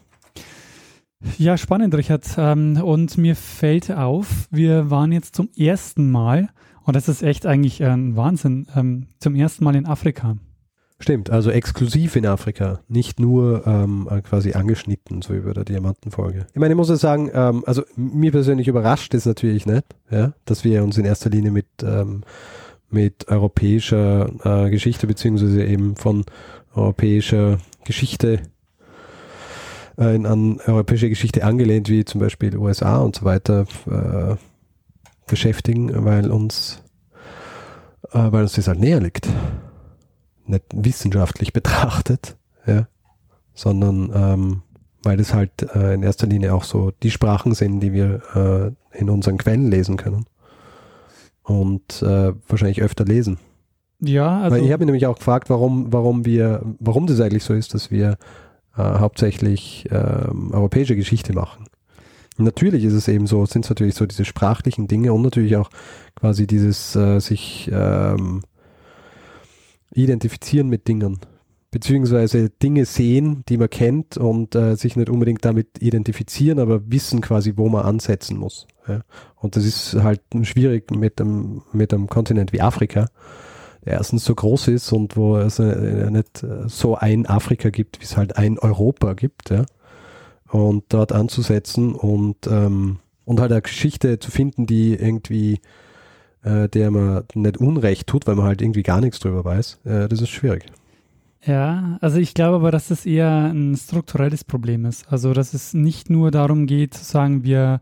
Ja, 1.37 1.57
spannend, 1.57 1.95
Richard. 1.95 2.25
Ähm, 2.37 2.77
und 2.83 3.17
mir 3.17 3.35
fällt 3.35 3.91
auf, 3.91 4.47
wir 4.51 4.89
waren 4.89 5.11
jetzt 5.11 5.35
zum 5.35 5.49
ersten 5.57 6.11
Mal, 6.11 6.49
und 6.83 6.95
das 6.95 7.07
ist 7.09 7.23
echt 7.23 7.45
eigentlich 7.45 7.83
ein 7.83 8.15
Wahnsinn, 8.15 8.67
ähm, 8.75 9.07
zum 9.19 9.35
ersten 9.35 9.63
Mal 9.63 9.75
in 9.75 9.87
Afrika. 9.87 10.37
Stimmt, 10.97 11.29
also 11.29 11.51
exklusiv 11.51 12.15
in 12.15 12.25
Afrika, 12.25 12.79
nicht 12.87 13.19
nur 13.19 13.67
ähm, 13.67 14.07
äh, 14.09 14.21
quasi 14.21 14.53
angeschnitten, 14.53 15.21
so 15.21 15.33
über 15.33 15.53
der 15.53 15.65
Diamantenfolge. 15.65 16.47
Ich 16.53 16.59
meine, 16.59 16.73
ich 16.73 16.77
muss 16.77 16.87
ja 16.87 16.95
sagen, 16.95 17.29
ähm, 17.33 17.63
also 17.65 17.83
mir 17.97 18.31
persönlich 18.31 18.69
überrascht 18.69 19.13
es 19.13 19.25
natürlich 19.25 19.65
nicht, 19.65 19.83
ja, 20.09 20.33
dass 20.45 20.63
wir 20.63 20.83
uns 20.83 20.97
in 20.97 21.03
erster 21.03 21.29
Linie 21.29 21.51
mit, 21.51 21.67
ähm, 21.83 22.23
mit 22.89 23.27
europäischer 23.27 24.29
äh, 24.45 24.69
Geschichte 24.69 25.05
beziehungsweise 25.05 25.65
eben 25.65 25.97
von 25.97 26.23
europäischer 26.73 27.57
Geschichte 27.83 28.39
äh, 29.97 30.25
an 30.25 30.61
europäische 30.65 31.09
Geschichte 31.09 31.43
angelehnt, 31.43 31.89
wie 31.89 32.05
zum 32.05 32.21
Beispiel 32.21 32.55
USA 32.55 32.99
und 32.99 33.17
so 33.17 33.25
weiter, 33.25 33.65
äh, 33.85 34.35
beschäftigen, 35.27 36.05
weil 36.05 36.31
uns, 36.31 36.81
äh, 38.13 38.31
weil 38.31 38.43
uns 38.43 38.53
das 38.53 38.69
halt 38.69 38.79
näher 38.79 39.01
liegt 39.01 39.27
nicht 40.47 40.65
wissenschaftlich 40.73 41.53
betrachtet, 41.53 42.37
ja, 42.65 42.87
sondern 43.53 44.11
ähm, 44.13 44.61
weil 45.03 45.17
das 45.17 45.33
halt 45.33 45.51
äh, 45.75 45.93
in 45.93 46.03
erster 46.03 46.27
Linie 46.27 46.53
auch 46.53 46.63
so 46.63 46.91
die 47.03 47.11
Sprachen 47.11 47.53
sind, 47.53 47.79
die 47.79 47.93
wir 47.93 48.75
äh, 48.93 48.99
in 48.99 49.09
unseren 49.09 49.37
Quellen 49.37 49.69
lesen 49.69 49.97
können 49.97 50.25
und 51.43 52.01
äh, 52.01 52.33
wahrscheinlich 52.47 52.81
öfter 52.81 53.05
lesen. 53.05 53.37
Ja, 53.99 54.41
also 54.41 54.55
weil 54.55 54.65
ich 54.65 54.71
habe 54.71 54.81
mich 54.81 54.87
nämlich 54.87 55.07
auch 55.07 55.17
gefragt, 55.17 55.49
warum, 55.49 55.93
warum 55.93 56.25
wir, 56.25 56.61
warum 56.79 57.07
das 57.07 57.19
eigentlich 57.21 57.43
so 57.43 57.53
ist, 57.53 57.73
dass 57.73 57.91
wir 57.91 58.17
äh, 58.77 58.81
hauptsächlich 58.81 59.87
ähm, 59.91 60.51
europäische 60.51 60.95
Geschichte 60.95 61.33
machen. 61.33 61.65
Und 62.37 62.45
natürlich 62.45 62.83
ist 62.83 62.93
es 62.93 63.07
eben 63.07 63.27
so, 63.27 63.45
sind 63.45 63.63
es 63.63 63.69
natürlich 63.69 63.95
so 63.95 64.05
diese 64.05 64.25
sprachlichen 64.25 64.87
Dinge 64.87 65.13
und 65.13 65.21
natürlich 65.21 65.55
auch 65.55 65.69
quasi 66.15 66.47
dieses 66.47 66.95
äh, 66.95 67.19
sich 67.19 67.69
ähm, 67.71 68.41
identifizieren 69.95 70.67
mit 70.67 70.87
Dingen, 70.87 71.19
beziehungsweise 71.71 72.49
Dinge 72.49 72.85
sehen, 72.85 73.43
die 73.49 73.57
man 73.57 73.69
kennt 73.69 74.17
und 74.17 74.55
äh, 74.55 74.75
sich 74.75 74.95
nicht 74.95 75.09
unbedingt 75.09 75.43
damit 75.43 75.81
identifizieren, 75.81 76.59
aber 76.59 76.89
wissen 76.89 77.21
quasi, 77.21 77.53
wo 77.55 77.67
man 77.69 77.85
ansetzen 77.85 78.37
muss. 78.37 78.67
Ja. 78.87 79.01
Und 79.35 79.55
das 79.55 79.65
ist 79.65 79.95
halt 79.95 80.21
schwierig 80.43 80.91
mit 80.91 81.19
einem, 81.19 81.63
mit 81.73 81.93
einem 81.93 82.07
Kontinent 82.07 82.53
wie 82.53 82.61
Afrika, 82.61 83.07
der 83.83 83.93
erstens 83.93 84.25
so 84.25 84.35
groß 84.35 84.69
ist 84.69 84.91
und 84.91 85.17
wo 85.17 85.37
es 85.37 85.59
äh, 85.59 86.09
nicht 86.11 86.45
so 86.67 86.95
ein 86.95 87.25
Afrika 87.25 87.69
gibt, 87.69 87.99
wie 87.99 88.05
es 88.05 88.15
halt 88.17 88.37
ein 88.37 88.59
Europa 88.59 89.13
gibt, 89.13 89.49
ja. 89.49 89.65
Und 90.49 90.85
dort 90.89 91.11
anzusetzen 91.11 91.93
und, 91.93 92.47
ähm, 92.47 92.99
und 93.25 93.39
halt 93.41 93.51
eine 93.51 93.61
Geschichte 93.61 94.19
zu 94.19 94.31
finden, 94.31 94.67
die 94.67 94.93
irgendwie, 94.93 95.59
äh, 96.45 96.69
der 96.69 96.91
man 96.91 97.23
nicht 97.33 97.57
Unrecht 97.57 98.07
tut, 98.07 98.27
weil 98.27 98.35
man 98.35 98.45
halt 98.45 98.61
irgendwie 98.61 98.83
gar 98.83 99.01
nichts 99.01 99.19
drüber 99.19 99.43
weiß, 99.43 99.79
äh, 99.83 100.07
das 100.07 100.21
ist 100.21 100.29
schwierig. 100.29 100.65
Ja, 101.43 101.97
also 102.01 102.17
ich 102.17 102.33
glaube 102.33 102.55
aber, 102.55 102.71
dass 102.71 102.87
das 102.87 103.05
eher 103.05 103.51
ein 103.51 103.75
strukturelles 103.75 104.43
Problem 104.43 104.85
ist. 104.85 105.11
Also, 105.11 105.33
dass 105.33 105.53
es 105.53 105.73
nicht 105.73 106.09
nur 106.09 106.31
darum 106.31 106.65
geht, 106.65 106.93
zu 106.93 107.03
sagen, 107.03 107.43
wir 107.43 107.81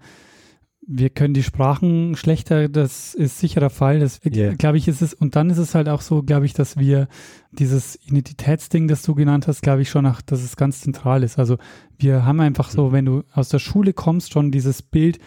wir 0.85 1.09
können 1.09 1.33
die 1.33 1.43
Sprachen 1.43 2.15
schlechter, 2.17 2.67
das 2.67 3.13
ist 3.13 3.39
sicher 3.39 3.61
der 3.61 3.69
Fall. 3.69 3.99
Das 3.99 4.19
yeah. 4.25 4.53
glaube 4.53 4.77
ich, 4.77 4.89
ist 4.89 5.01
es, 5.01 5.13
und 5.13 5.35
dann 5.35 5.49
ist 5.49 5.57
es 5.57 5.75
halt 5.75 5.87
auch 5.87 6.01
so, 6.01 6.23
glaube 6.23 6.45
ich, 6.45 6.53
dass 6.53 6.77
wir 6.77 7.07
dieses 7.51 7.97
Identitätsding, 8.05 8.89
das 8.89 9.01
du 9.01 9.15
genannt 9.15 9.47
hast, 9.47 9.61
glaube 9.61 9.81
ich 9.81 9.89
schon, 9.89 10.05
auch, 10.05 10.21
dass 10.21 10.43
es 10.43 10.57
ganz 10.57 10.81
zentral 10.81 11.23
ist. 11.23 11.39
Also 11.39 11.57
wir 11.97 12.25
haben 12.25 12.41
einfach 12.41 12.69
so, 12.69 12.91
wenn 12.91 13.05
du 13.05 13.23
aus 13.31 13.47
der 13.47 13.59
Schule 13.59 13.93
kommst, 13.93 14.33
schon 14.33 14.51
dieses 14.51 14.81
Bild, 14.81 15.19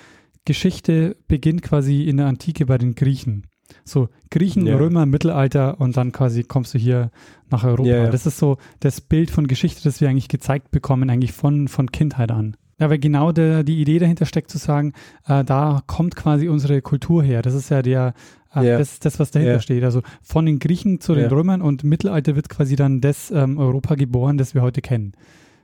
Geschichte 0.47 1.17
beginnt 1.29 1.63
quasi 1.63 2.05
in 2.05 2.17
der 2.17 2.27
Antike 2.27 2.65
bei 2.65 2.79
den 2.79 2.95
Griechen. 2.95 3.47
So 3.85 4.09
Griechen, 4.31 4.67
yeah. 4.67 4.79
Römer, 4.79 5.07
Mittelalter 5.07 5.81
und 5.81 5.97
dann 5.97 6.13
quasi 6.13 6.45
kommst 6.45 6.73
du 6.73 6.79
hier 6.79 7.11
nach 7.51 7.65
Europa. 7.65 7.91
Yeah. 7.91 8.11
Das 8.11 8.25
ist 8.25 8.39
so 8.39 8.57
das 8.81 9.01
Bild 9.01 9.31
von 9.31 9.49
Geschichte, 9.49 9.83
das 9.83 10.01
wir 10.01 10.09
eigentlich 10.09 10.29
gezeigt 10.29 10.71
bekommen, 10.71 11.11
eigentlich 11.11 11.33
von, 11.33 11.69
von 11.69 11.91
Kindheit 11.91 12.31
an. 12.31 12.57
Ja, 12.79 12.91
weil 12.91 12.99
genau 12.99 13.33
der, 13.33 13.65
die 13.65 13.81
Idee 13.81 13.99
dahinter 13.99 14.27
steckt 14.27 14.51
zu 14.51 14.59
sagen, 14.59 14.93
äh, 15.27 15.45
da 15.45 15.83
kommt 15.87 16.15
quasi 16.15 16.49
unsere 16.49 16.81
Kultur 16.83 17.23
her. 17.23 17.43
Das 17.43 17.55
ist 17.55 17.71
ja 17.71 17.83
der, 17.83 18.15
äh, 18.55 18.61
yeah. 18.63 18.79
das, 18.79 19.01
das, 19.01 19.19
was 19.19 19.31
dahinter 19.31 19.53
yeah. 19.53 19.61
steht. 19.61 19.83
Also 19.83 20.03
von 20.23 20.47
den 20.47 20.59
Griechen 20.59 21.01
zu 21.01 21.15
den 21.15 21.25
yeah. 21.25 21.33
Römern 21.33 21.61
und 21.61 21.85
Mittelalter 21.85 22.37
wird 22.37 22.49
quasi 22.49 22.77
dann 22.77 23.01
das 23.01 23.31
ähm, 23.31 23.59
Europa 23.59 23.95
geboren, 23.97 24.39
das 24.39 24.55
wir 24.55 24.63
heute 24.63 24.81
kennen. 24.81 25.13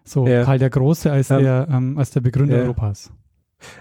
So 0.04 0.24
Karl 0.24 0.58
der 0.58 0.70
Große 0.70 1.12
als, 1.12 1.30
um, 1.30 1.38
der, 1.38 1.68
ähm, 1.70 1.96
als 1.96 2.10
der 2.10 2.20
Begründer 2.20 2.56
Europas. 2.56 3.12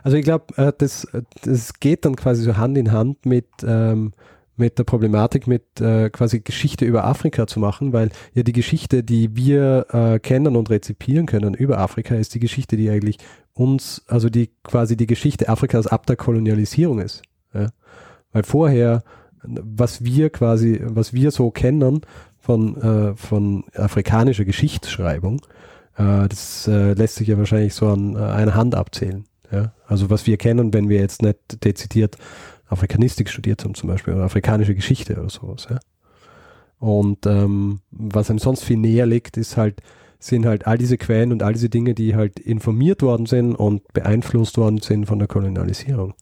Also 0.03 0.17
ich 0.17 0.23
glaube, 0.23 0.53
äh, 0.57 0.71
das, 0.77 1.07
das 1.43 1.73
geht 1.79 2.05
dann 2.05 2.15
quasi 2.15 2.43
so 2.43 2.57
Hand 2.57 2.77
in 2.77 2.91
Hand 2.91 3.25
mit 3.25 3.47
ähm, 3.65 4.13
mit 4.61 4.77
der 4.77 4.83
Problematik, 4.83 5.47
mit 5.47 5.81
äh, 5.81 6.09
quasi 6.09 6.39
Geschichte 6.39 6.85
über 6.85 7.03
Afrika 7.05 7.47
zu 7.47 7.59
machen, 7.59 7.93
weil 7.93 8.09
ja 8.33 8.43
die 8.43 8.53
Geschichte, 8.53 9.03
die 9.03 9.35
wir 9.35 9.87
äh, 9.91 10.19
kennen 10.19 10.55
und 10.55 10.69
rezipieren 10.69 11.25
können 11.25 11.53
über 11.53 11.79
Afrika, 11.79 12.15
ist 12.15 12.35
die 12.35 12.39
Geschichte, 12.39 12.77
die 12.77 12.89
eigentlich 12.89 13.17
uns, 13.53 14.03
also 14.07 14.29
die 14.29 14.51
quasi 14.63 14.95
die 14.95 15.07
Geschichte 15.07 15.49
Afrikas 15.49 15.87
ab 15.87 16.05
der 16.05 16.15
Kolonialisierung 16.15 16.99
ist. 16.99 17.23
Ja? 17.53 17.67
Weil 18.31 18.43
vorher, 18.43 19.03
was 19.43 20.03
wir 20.03 20.29
quasi, 20.29 20.79
was 20.83 21.11
wir 21.11 21.31
so 21.31 21.51
kennen 21.51 22.01
von, 22.39 22.77
äh, 22.81 23.15
von 23.15 23.63
afrikanischer 23.75 24.45
Geschichtsschreibung, 24.45 25.41
äh, 25.97 26.27
das 26.29 26.67
äh, 26.67 26.93
lässt 26.93 27.15
sich 27.15 27.27
ja 27.27 27.37
wahrscheinlich 27.37 27.73
so 27.73 27.87
an 27.87 28.15
einer 28.15 28.55
Hand 28.55 28.75
abzählen. 28.75 29.25
Ja? 29.51 29.73
Also 29.87 30.09
was 30.09 30.27
wir 30.27 30.37
kennen, 30.37 30.73
wenn 30.73 30.89
wir 30.89 30.99
jetzt 30.99 31.21
nicht 31.21 31.63
dezidiert 31.63 32.17
Afrikanistik 32.67 33.29
studiert 33.29 33.63
haben 33.63 33.75
zum 33.75 33.89
Beispiel 33.89 34.13
oder 34.13 34.23
afrikanische 34.23 34.75
Geschichte 34.75 35.19
oder 35.19 35.29
sowas. 35.29 35.67
Ja. 35.69 35.79
Und 36.79 37.25
ähm, 37.27 37.81
was 37.91 38.29
einem 38.29 38.39
sonst 38.39 38.63
viel 38.63 38.77
näher 38.77 39.05
liegt, 39.05 39.37
ist 39.37 39.57
halt, 39.57 39.81
sind 40.19 40.45
halt 40.45 40.65
all 40.67 40.77
diese 40.77 40.97
Quellen 40.97 41.31
und 41.31 41.43
all 41.43 41.53
diese 41.53 41.69
Dinge, 41.69 41.93
die 41.93 42.15
halt 42.15 42.39
informiert 42.39 43.01
worden 43.01 43.25
sind 43.25 43.55
und 43.55 43.91
beeinflusst 43.93 44.57
worden 44.57 44.79
sind 44.79 45.05
von 45.05 45.19
der 45.19 45.27
Kolonialisierung. 45.27 46.13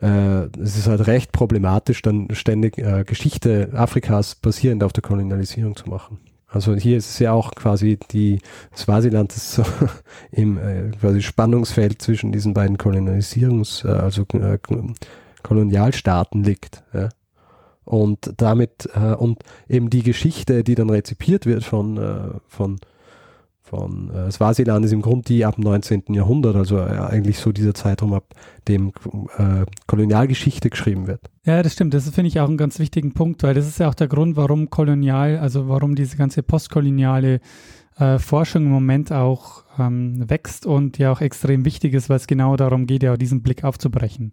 Äh, 0.00 0.46
es 0.60 0.76
ist 0.76 0.88
halt 0.88 1.06
recht 1.06 1.30
problematisch, 1.32 2.02
dann 2.02 2.28
ständig 2.32 2.78
äh, 2.78 3.04
Geschichte 3.04 3.70
Afrikas 3.74 4.34
basierend 4.34 4.82
auf 4.82 4.92
der 4.92 5.02
Kolonialisierung 5.02 5.76
zu 5.76 5.88
machen. 5.88 6.18
Also 6.50 6.74
hier 6.74 6.96
ist 6.96 7.10
es 7.10 7.18
ja 7.18 7.32
auch 7.32 7.50
quasi 7.52 7.98
die 8.10 8.40
Swasiland 8.74 9.36
ist 9.36 9.52
so 9.52 9.64
im 10.32 10.56
äh, 10.56 10.90
quasi 10.98 11.20
Spannungsfeld 11.22 12.00
zwischen 12.00 12.32
diesen 12.32 12.54
beiden 12.54 12.78
Kolonialisierungs, 12.78 13.84
äh, 13.84 13.88
also 13.88 14.24
äh, 14.32 14.58
Kolonialstaaten 15.42 16.42
liegt. 16.42 16.82
Ja. 16.94 17.10
Und 17.84 18.34
damit, 18.38 18.88
äh, 18.94 19.14
und 19.14 19.42
eben 19.68 19.90
die 19.90 20.02
Geschichte, 20.02 20.64
die 20.64 20.74
dann 20.74 20.90
rezipiert 20.90 21.46
wird 21.46 21.64
von, 21.64 21.96
äh, 21.98 22.38
von, 22.46 22.78
von 23.68 24.10
äh, 24.10 24.30
Swasiland, 24.30 24.84
ist 24.84 24.92
im 24.92 25.02
Grunde 25.02 25.24
die 25.26 25.44
ab 25.44 25.56
dem 25.56 25.64
19. 25.64 26.04
Jahrhundert, 26.08 26.56
also 26.56 26.78
äh, 26.78 26.82
eigentlich 26.82 27.38
so 27.38 27.52
dieser 27.52 27.74
Zeitraum, 27.74 28.14
ab 28.14 28.24
dem 28.66 28.92
äh, 29.36 29.64
Kolonialgeschichte 29.86 30.70
geschrieben 30.70 31.06
wird. 31.06 31.20
Ja, 31.44 31.62
das 31.62 31.72
stimmt. 31.72 31.94
Das 31.94 32.08
finde 32.10 32.28
ich 32.28 32.40
auch 32.40 32.48
einen 32.48 32.56
ganz 32.56 32.78
wichtigen 32.78 33.12
Punkt, 33.12 33.42
weil 33.42 33.54
das 33.54 33.66
ist 33.66 33.78
ja 33.78 33.88
auch 33.88 33.94
der 33.94 34.08
Grund, 34.08 34.36
warum 34.36 34.70
kolonial, 34.70 35.38
also 35.38 35.68
warum 35.68 35.94
diese 35.94 36.16
ganze 36.16 36.42
postkoloniale 36.42 37.40
äh, 37.98 38.18
Forschung 38.18 38.64
im 38.64 38.70
Moment 38.70 39.12
auch 39.12 39.64
ähm, 39.78 40.28
wächst 40.28 40.66
und 40.66 40.98
ja 40.98 41.12
auch 41.12 41.20
extrem 41.20 41.64
wichtig 41.64 41.94
ist, 41.94 42.08
weil 42.08 42.16
es 42.16 42.26
genau 42.26 42.56
darum 42.56 42.86
geht, 42.86 43.02
ja 43.02 43.16
diesen 43.16 43.42
Blick 43.42 43.64
aufzubrechen. 43.64 44.32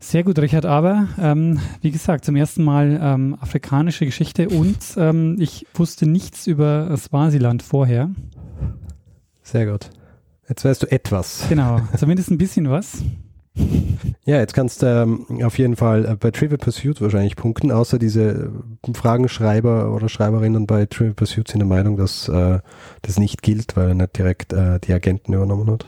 Sehr 0.00 0.22
gut, 0.22 0.38
Richard. 0.38 0.66
Aber 0.66 1.08
ähm, 1.18 1.60
wie 1.80 1.90
gesagt, 1.90 2.26
zum 2.26 2.36
ersten 2.36 2.62
Mal 2.62 3.00
ähm, 3.02 3.36
afrikanische 3.40 4.04
Geschichte 4.04 4.48
und 4.50 4.76
ähm, 4.96 5.36
ich 5.38 5.66
wusste 5.72 6.06
nichts 6.06 6.46
über 6.46 6.94
Swasiland 6.96 7.62
vorher. 7.62 8.10
Sehr 9.44 9.66
gut. 9.66 9.90
Jetzt 10.48 10.64
weißt 10.64 10.82
du 10.82 10.90
etwas. 10.90 11.46
Genau, 11.48 11.80
zumindest 11.96 12.30
ein 12.30 12.38
bisschen 12.38 12.68
was. 12.68 13.02
Ja, 14.26 14.38
jetzt 14.38 14.54
kannst 14.54 14.82
du 14.82 14.86
ähm, 14.86 15.44
auf 15.44 15.58
jeden 15.58 15.76
Fall 15.76 16.06
äh, 16.06 16.16
bei 16.16 16.30
Trivial 16.30 16.56
Pursuit 16.56 17.00
wahrscheinlich 17.02 17.36
punkten, 17.36 17.70
außer 17.70 17.98
diese 17.98 18.50
äh, 18.82 18.92
Fragenschreiber 18.94 19.94
oder 19.94 20.08
Schreiberinnen 20.08 20.66
bei 20.66 20.86
Trivial 20.86 21.12
Pursuit 21.12 21.46
sind 21.48 21.58
der 21.58 21.68
Meinung, 21.68 21.98
dass 21.98 22.28
äh, 22.28 22.60
das 23.02 23.18
nicht 23.18 23.42
gilt, 23.42 23.76
weil 23.76 23.88
er 23.88 23.94
nicht 23.94 24.16
direkt 24.16 24.54
äh, 24.54 24.80
die 24.80 24.94
Agenten 24.94 25.34
übernommen 25.34 25.70
hat. 25.70 25.86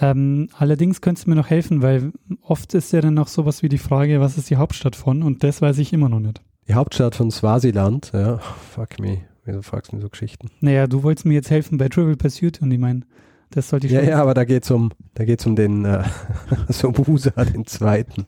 Ähm, 0.00 0.48
allerdings 0.56 1.00
könntest 1.00 1.26
du 1.26 1.30
mir 1.30 1.36
noch 1.36 1.50
helfen, 1.50 1.82
weil 1.82 2.12
oft 2.40 2.72
ist 2.74 2.92
ja 2.92 3.00
dann 3.00 3.14
noch 3.14 3.28
sowas 3.28 3.64
wie 3.64 3.68
die 3.68 3.78
Frage, 3.78 4.20
was 4.20 4.38
ist 4.38 4.48
die 4.48 4.56
Hauptstadt 4.56 4.94
von? 4.94 5.24
Und 5.24 5.42
das 5.42 5.60
weiß 5.60 5.78
ich 5.78 5.92
immer 5.92 6.08
noch 6.08 6.20
nicht. 6.20 6.40
Die 6.68 6.74
Hauptstadt 6.74 7.16
von 7.16 7.32
Swasiland, 7.32 8.12
ja, 8.14 8.38
fuck 8.38 9.00
me. 9.00 9.22
Wieso 9.46 9.62
fragst 9.62 9.92
du 9.92 9.96
mir 9.96 10.02
so 10.02 10.08
Geschichten? 10.08 10.50
Naja, 10.60 10.86
du 10.86 11.02
wolltest 11.02 11.24
mir 11.24 11.34
jetzt 11.34 11.50
helfen 11.50 11.78
bei 11.78 11.88
Trivial 11.88 12.16
Pursuit 12.16 12.60
und 12.60 12.70
ich 12.72 12.78
meine, 12.78 13.02
das 13.50 13.68
sollte 13.68 13.86
ich. 13.86 13.92
Ja, 13.92 14.02
ja, 14.02 14.20
aber 14.20 14.34
da 14.34 14.44
geht's 14.44 14.70
um, 14.70 14.90
da 15.14 15.24
geht's 15.24 15.46
um 15.46 15.54
den, 15.56 15.84
äh, 15.84 16.02
so 16.68 16.90
Busa, 16.90 17.30
den 17.44 17.64
zweiten. 17.64 18.26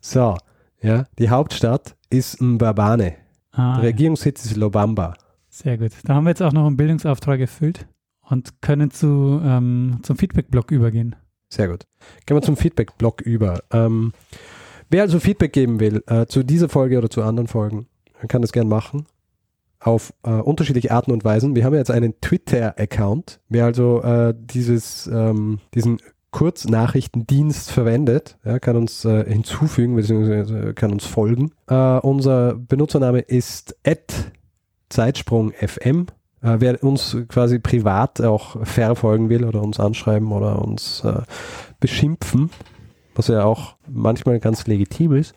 So, 0.00 0.36
ja, 0.82 1.06
die 1.18 1.30
Hauptstadt 1.30 1.96
ist 2.10 2.40
Mbabane. 2.42 3.14
Ah, 3.52 3.76
Der 3.76 3.84
Regierungssitz 3.88 4.44
ist 4.44 4.56
Lobamba. 4.56 5.14
Sehr 5.48 5.78
gut. 5.78 5.92
Da 6.04 6.14
haben 6.14 6.24
wir 6.24 6.30
jetzt 6.30 6.42
auch 6.42 6.52
noch 6.52 6.66
einen 6.66 6.76
Bildungsauftrag 6.76 7.40
erfüllt 7.40 7.86
und 8.28 8.60
können 8.60 8.90
zu, 8.90 9.40
ähm, 9.42 10.00
zum 10.02 10.16
Feedback-Blog 10.18 10.70
übergehen. 10.72 11.16
Sehr 11.48 11.68
gut. 11.68 11.86
Gehen 12.26 12.36
wir 12.36 12.42
zum 12.42 12.56
Feedback-Blog 12.56 13.20
über. 13.22 13.62
Ähm, 13.70 14.12
wer 14.90 15.02
also 15.02 15.20
Feedback 15.20 15.52
geben 15.52 15.80
will 15.80 16.02
äh, 16.06 16.26
zu 16.26 16.42
dieser 16.42 16.68
Folge 16.68 16.98
oder 16.98 17.08
zu 17.08 17.22
anderen 17.22 17.46
Folgen, 17.46 17.86
kann 18.28 18.42
das 18.42 18.52
gern 18.52 18.68
machen. 18.68 19.06
Auf 19.84 20.14
äh, 20.24 20.30
unterschiedliche 20.30 20.90
Arten 20.90 21.12
und 21.12 21.24
Weisen. 21.24 21.54
Wir 21.54 21.64
haben 21.64 21.74
jetzt 21.74 21.90
einen 21.90 22.18
Twitter-Account. 22.20 23.40
Wer 23.50 23.66
also 23.66 24.02
äh, 24.02 24.34
dieses, 24.36 25.06
ähm, 25.06 25.58
diesen 25.74 25.98
Kurznachrichtendienst 26.30 27.70
verwendet, 27.70 28.38
ja, 28.44 28.58
kann 28.58 28.76
uns 28.76 29.04
äh, 29.04 29.30
hinzufügen 29.30 29.94
bzw. 29.94 30.72
kann 30.72 30.90
uns 30.90 31.04
folgen. 31.04 31.52
Äh, 31.68 31.98
unser 31.98 32.54
Benutzername 32.54 33.20
ist 33.20 33.76
Zeitsprung.fm 34.88 36.06
äh, 36.44 36.56
wer 36.60 36.84
uns 36.84 37.16
quasi 37.28 37.58
privat 37.58 38.20
auch 38.20 38.64
verfolgen 38.64 39.28
will 39.30 39.44
oder 39.44 39.62
uns 39.62 39.80
anschreiben 39.80 40.30
oder 40.30 40.62
uns 40.62 41.02
äh, 41.04 41.22
beschimpfen, 41.80 42.50
was 43.14 43.28
ja 43.28 43.44
auch 43.44 43.76
manchmal 43.88 44.38
ganz 44.40 44.66
legitim 44.66 45.14
ist, 45.14 45.34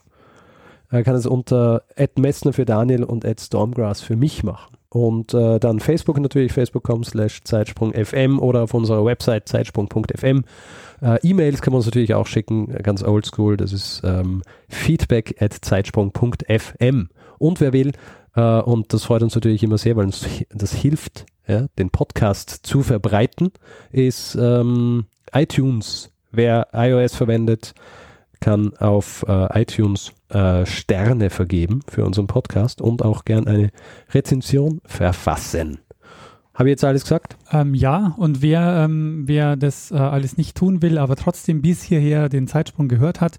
äh, 0.91 1.03
kann 1.03 1.15
es 1.15 1.25
unter 1.25 1.83
Messner 2.17 2.53
für 2.53 2.65
Daniel 2.65 3.03
und 3.03 3.25
Stormgrass 3.39 4.01
für 4.01 4.15
mich 4.15 4.43
machen. 4.43 4.77
Und 4.89 5.33
äh, 5.33 5.59
dann 5.59 5.79
Facebook 5.79 6.19
natürlich, 6.19 6.53
facebook.com 6.53 7.03
slash 7.03 7.43
Zeitsprung.fm 7.43 8.39
oder 8.39 8.63
auf 8.63 8.73
unserer 8.73 9.03
Website 9.03 9.47
zeitsprung.fm. 9.47 10.43
Äh, 11.01 11.19
E-Mails 11.27 11.61
kann 11.61 11.73
man 11.73 11.79
uns 11.79 11.85
natürlich 11.85 12.13
auch 12.13 12.25
schicken, 12.25 12.67
ganz 12.83 13.03
oldschool, 13.03 13.57
das 13.57 13.73
ist 13.73 14.01
ähm, 14.05 14.43
feedback 14.69 15.41
at 15.41 15.53
zeitsprung.fm. 15.53 17.09
Und 17.37 17.61
wer 17.61 17.73
will, 17.73 17.91
äh, 18.35 18.61
und 18.61 18.93
das 18.93 19.03
freut 19.03 19.23
uns 19.23 19.35
natürlich 19.35 19.61
immer 19.61 19.77
sehr, 19.77 19.97
weil 19.97 20.05
uns 20.05 20.25
das 20.53 20.73
hilft, 20.73 21.25
ja, 21.47 21.67
den 21.77 21.89
Podcast 21.89 22.61
zu 22.63 22.81
verbreiten, 22.81 23.51
ist 23.91 24.35
ähm, 24.35 25.05
iTunes. 25.33 26.11
Wer 26.31 26.67
iOS 26.73 27.15
verwendet, 27.15 27.73
kann 28.39 28.75
auf 28.77 29.25
äh, 29.27 29.61
iTunes 29.61 30.13
äh, 30.29 30.65
Sterne 30.65 31.29
vergeben 31.29 31.81
für 31.87 32.05
unseren 32.05 32.27
Podcast 32.27 32.81
und 32.81 33.03
auch 33.03 33.25
gern 33.25 33.47
eine 33.47 33.69
Rezension 34.13 34.81
verfassen. 34.85 35.79
Habe 36.53 36.69
ich 36.69 36.73
jetzt 36.73 36.83
alles 36.83 37.03
gesagt? 37.03 37.37
Ähm, 37.51 37.75
ja, 37.75 38.15
und 38.17 38.41
wer, 38.41 38.83
ähm, 38.85 39.23
wer 39.27 39.55
das 39.55 39.91
äh, 39.91 39.95
alles 39.95 40.37
nicht 40.37 40.57
tun 40.57 40.81
will, 40.81 40.97
aber 40.97 41.15
trotzdem 41.15 41.61
bis 41.61 41.83
hierher 41.83 42.29
den 42.29 42.47
Zeitsprung 42.47 42.87
gehört 42.87 43.21
hat, 43.21 43.37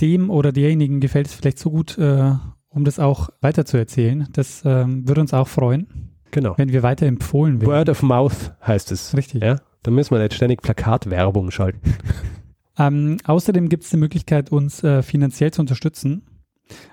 dem 0.00 0.30
oder 0.30 0.52
derjenigen 0.52 1.00
gefällt 1.00 1.26
es 1.26 1.34
vielleicht 1.34 1.58
so 1.58 1.70
gut, 1.70 1.98
äh, 1.98 2.32
um 2.68 2.84
das 2.84 3.00
auch 3.00 3.30
weiterzuerzählen. 3.40 4.28
Das 4.32 4.62
ähm, 4.64 5.08
würde 5.08 5.20
uns 5.20 5.34
auch 5.34 5.48
freuen, 5.48 6.12
Genau. 6.30 6.54
wenn 6.56 6.68
wir 6.70 6.84
weiter 6.84 7.06
empfohlen 7.06 7.60
werden. 7.60 7.72
Word 7.72 7.88
of 7.88 8.02
Mouth 8.02 8.52
heißt 8.64 8.92
es. 8.92 9.16
Richtig. 9.16 9.42
Ja? 9.42 9.56
Da 9.82 9.90
müssen 9.90 10.14
wir 10.14 10.20
nicht 10.22 10.34
ständig 10.34 10.62
Plakatwerbung 10.62 11.50
schalten. 11.50 11.80
Ähm, 12.78 13.18
außerdem 13.24 13.68
gibt 13.68 13.84
es 13.84 13.90
die 13.90 13.96
Möglichkeit, 13.96 14.52
uns 14.52 14.82
äh, 14.84 15.02
finanziell 15.02 15.52
zu 15.52 15.60
unterstützen. 15.60 16.22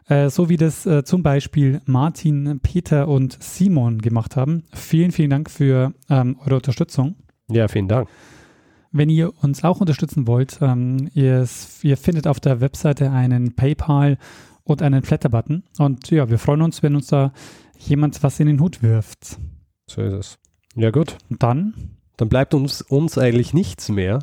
Äh, 0.07 0.29
so 0.29 0.49
wie 0.49 0.57
das 0.57 0.85
äh, 0.85 1.03
zum 1.03 1.21
Beispiel 1.21 1.81
Martin, 1.85 2.59
Peter 2.61 3.07
und 3.07 3.37
Simon 3.41 3.99
gemacht 3.99 4.35
haben. 4.35 4.63
Vielen, 4.73 5.11
vielen 5.11 5.29
Dank 5.29 5.49
für 5.49 5.93
ähm, 6.09 6.37
eure 6.39 6.55
Unterstützung. 6.55 7.15
Ja, 7.49 7.67
vielen 7.67 7.87
Dank. 7.87 8.09
Wenn 8.91 9.09
ihr 9.09 9.33
uns 9.43 9.63
auch 9.63 9.81
unterstützen 9.81 10.25
wollt, 10.27 10.59
ähm, 10.61 11.09
ihr, 11.13 11.45
ihr 11.81 11.97
findet 11.97 12.27
auf 12.27 12.39
der 12.39 12.61
Webseite 12.61 13.11
einen 13.11 13.55
PayPal 13.55 14.17
und 14.63 14.81
einen 14.81 15.03
Flatter-Button. 15.03 15.63
Und 15.77 16.09
ja, 16.09 16.29
wir 16.29 16.39
freuen 16.39 16.61
uns, 16.61 16.81
wenn 16.81 16.95
uns 16.95 17.07
da 17.07 17.33
jemand 17.77 18.23
was 18.23 18.39
in 18.39 18.47
den 18.47 18.61
Hut 18.61 18.81
wirft. 18.81 19.37
So 19.87 20.01
ist 20.01 20.13
es. 20.13 20.37
Ja, 20.75 20.91
gut. 20.91 21.17
Und 21.29 21.43
dann, 21.43 21.73
Dann 22.17 22.29
bleibt 22.29 22.53
uns, 22.53 22.81
uns 22.81 23.17
eigentlich 23.17 23.53
nichts 23.53 23.89
mehr, 23.89 24.19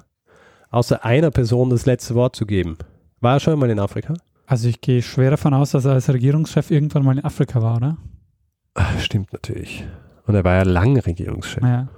außer 0.73 1.05
einer 1.05 1.31
Person 1.31 1.70
das 1.70 1.87
letzte 1.87 2.16
Wort 2.16 2.35
zu 2.35 2.45
geben. 2.47 2.77
War 3.20 3.35
er 3.37 3.41
schon 3.41 3.59
mal 3.59 3.70
in 3.70 3.79
Afrika? 3.79 4.14
also 4.47 4.68
ich 4.68 4.81
gehe 4.83 5.01
schwer 5.01 5.31
davon 5.31 5.55
aus, 5.55 5.70
dass 5.70 5.85
er 5.87 5.93
als 5.93 6.12
Regierungschef 6.12 6.70
irgendwann 6.70 7.05
mal 7.05 7.16
in 7.16 7.25
Afrika 7.25 7.62
war, 7.62 7.77
oder? 7.77 7.97
Ah, 8.75 8.99
Stimmt 8.99 9.33
natürlich. 9.33 9.85
Und 10.27 10.35
er 10.35 10.45
war 10.45 10.57
ja 10.57 10.62
lang 10.64 10.99
Regierungschef. 10.99 11.62
Ja. 11.62 11.89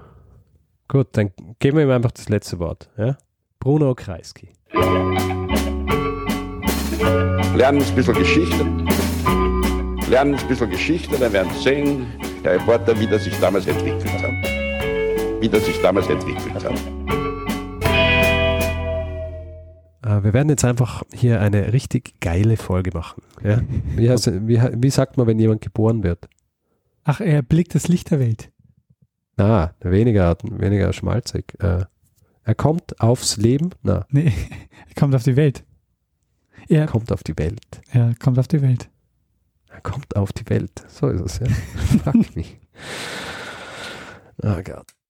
Gut, 0.87 1.09
dann 1.13 1.31
geben 1.59 1.79
wir 1.79 1.85
ihm 1.85 1.91
einfach 1.91 2.13
das 2.13 2.29
letzte 2.29 2.59
Wort. 2.61 2.89
Ja? 2.97 3.17
Bruno 3.59 3.95
Kreisky. 3.95 4.51
Lernen 7.57 7.83
ein 7.83 7.95
bisschen 7.95 8.15
Geschichte. 8.15 8.65
Lernen 10.11 10.35
ein 10.35 10.49
bisschen 10.49 10.71
Geschichte, 10.71 11.17
dann 11.19 11.33
werden 11.33 11.51
Sie 11.55 11.63
sehen, 11.63 12.07
der 12.45 12.55
Reporter, 12.55 12.99
wie 13.01 13.07
das 13.07 13.25
sich 13.25 13.39
damals 13.41 13.67
entwickelt 13.67 14.05
hat. 14.23 15.41
Wie 15.41 15.49
das 15.49 15.65
sich 15.65 15.81
damals 15.83 16.09
entwickelt 16.09 16.65
hat. 16.65 17.14
Äh, 20.05 20.23
wir 20.23 20.33
werden 20.33 20.49
jetzt 20.49 20.65
einfach 20.65 21.03
hier 21.13 21.41
eine 21.41 21.73
richtig 21.73 22.21
geile 22.21 22.57
Folge 22.57 22.91
machen. 22.93 23.23
Ja? 23.43 23.61
Wie, 23.97 24.11
heißt, 24.11 24.31
wie, 24.47 24.61
wie 24.61 24.91
sagt 24.91 25.17
man, 25.17 25.27
wenn 25.27 25.39
jemand 25.39 25.61
geboren 25.63 26.03
wird? 26.03 26.29
Ach, 27.05 27.21
er 27.21 27.43
blickt 27.43 27.75
das 27.75 27.89
Licht 27.89 28.11
der 28.11 28.19
Welt. 28.21 28.51
Na, 29.37 29.75
weniger, 29.81 30.37
weniger 30.43 30.93
schmalzig. 30.93 31.55
Äh, 31.61 31.85
er 32.45 32.55
kommt 32.55 33.01
aufs 33.01 33.37
Leben? 33.37 33.71
Na, 33.83 34.07
Nee, 34.11 34.33
er 34.89 34.95
kommt 34.95 35.15
auf 35.15 35.23
die 35.25 35.37
Welt. 35.37 35.65
Er, 36.69 36.81
er 36.83 36.87
kommt 36.87 37.13
auf 37.13 37.23
die 37.25 37.37
Welt. 37.37 37.83
er 37.93 38.15
kommt 38.15 38.39
auf 38.39 38.49
die 38.49 38.63
Welt. 38.63 38.89
Er 39.69 39.81
kommt 39.81 40.15
auf 40.17 40.33
die 40.33 40.49
Welt. 40.49 40.85
So 40.89 41.09
ist 41.09 41.21
es, 41.21 41.39
ja. 41.41 41.47
Frag 42.05 42.37
mich. 42.37 42.59
Oh 44.43 44.63
Gott. 44.63 44.95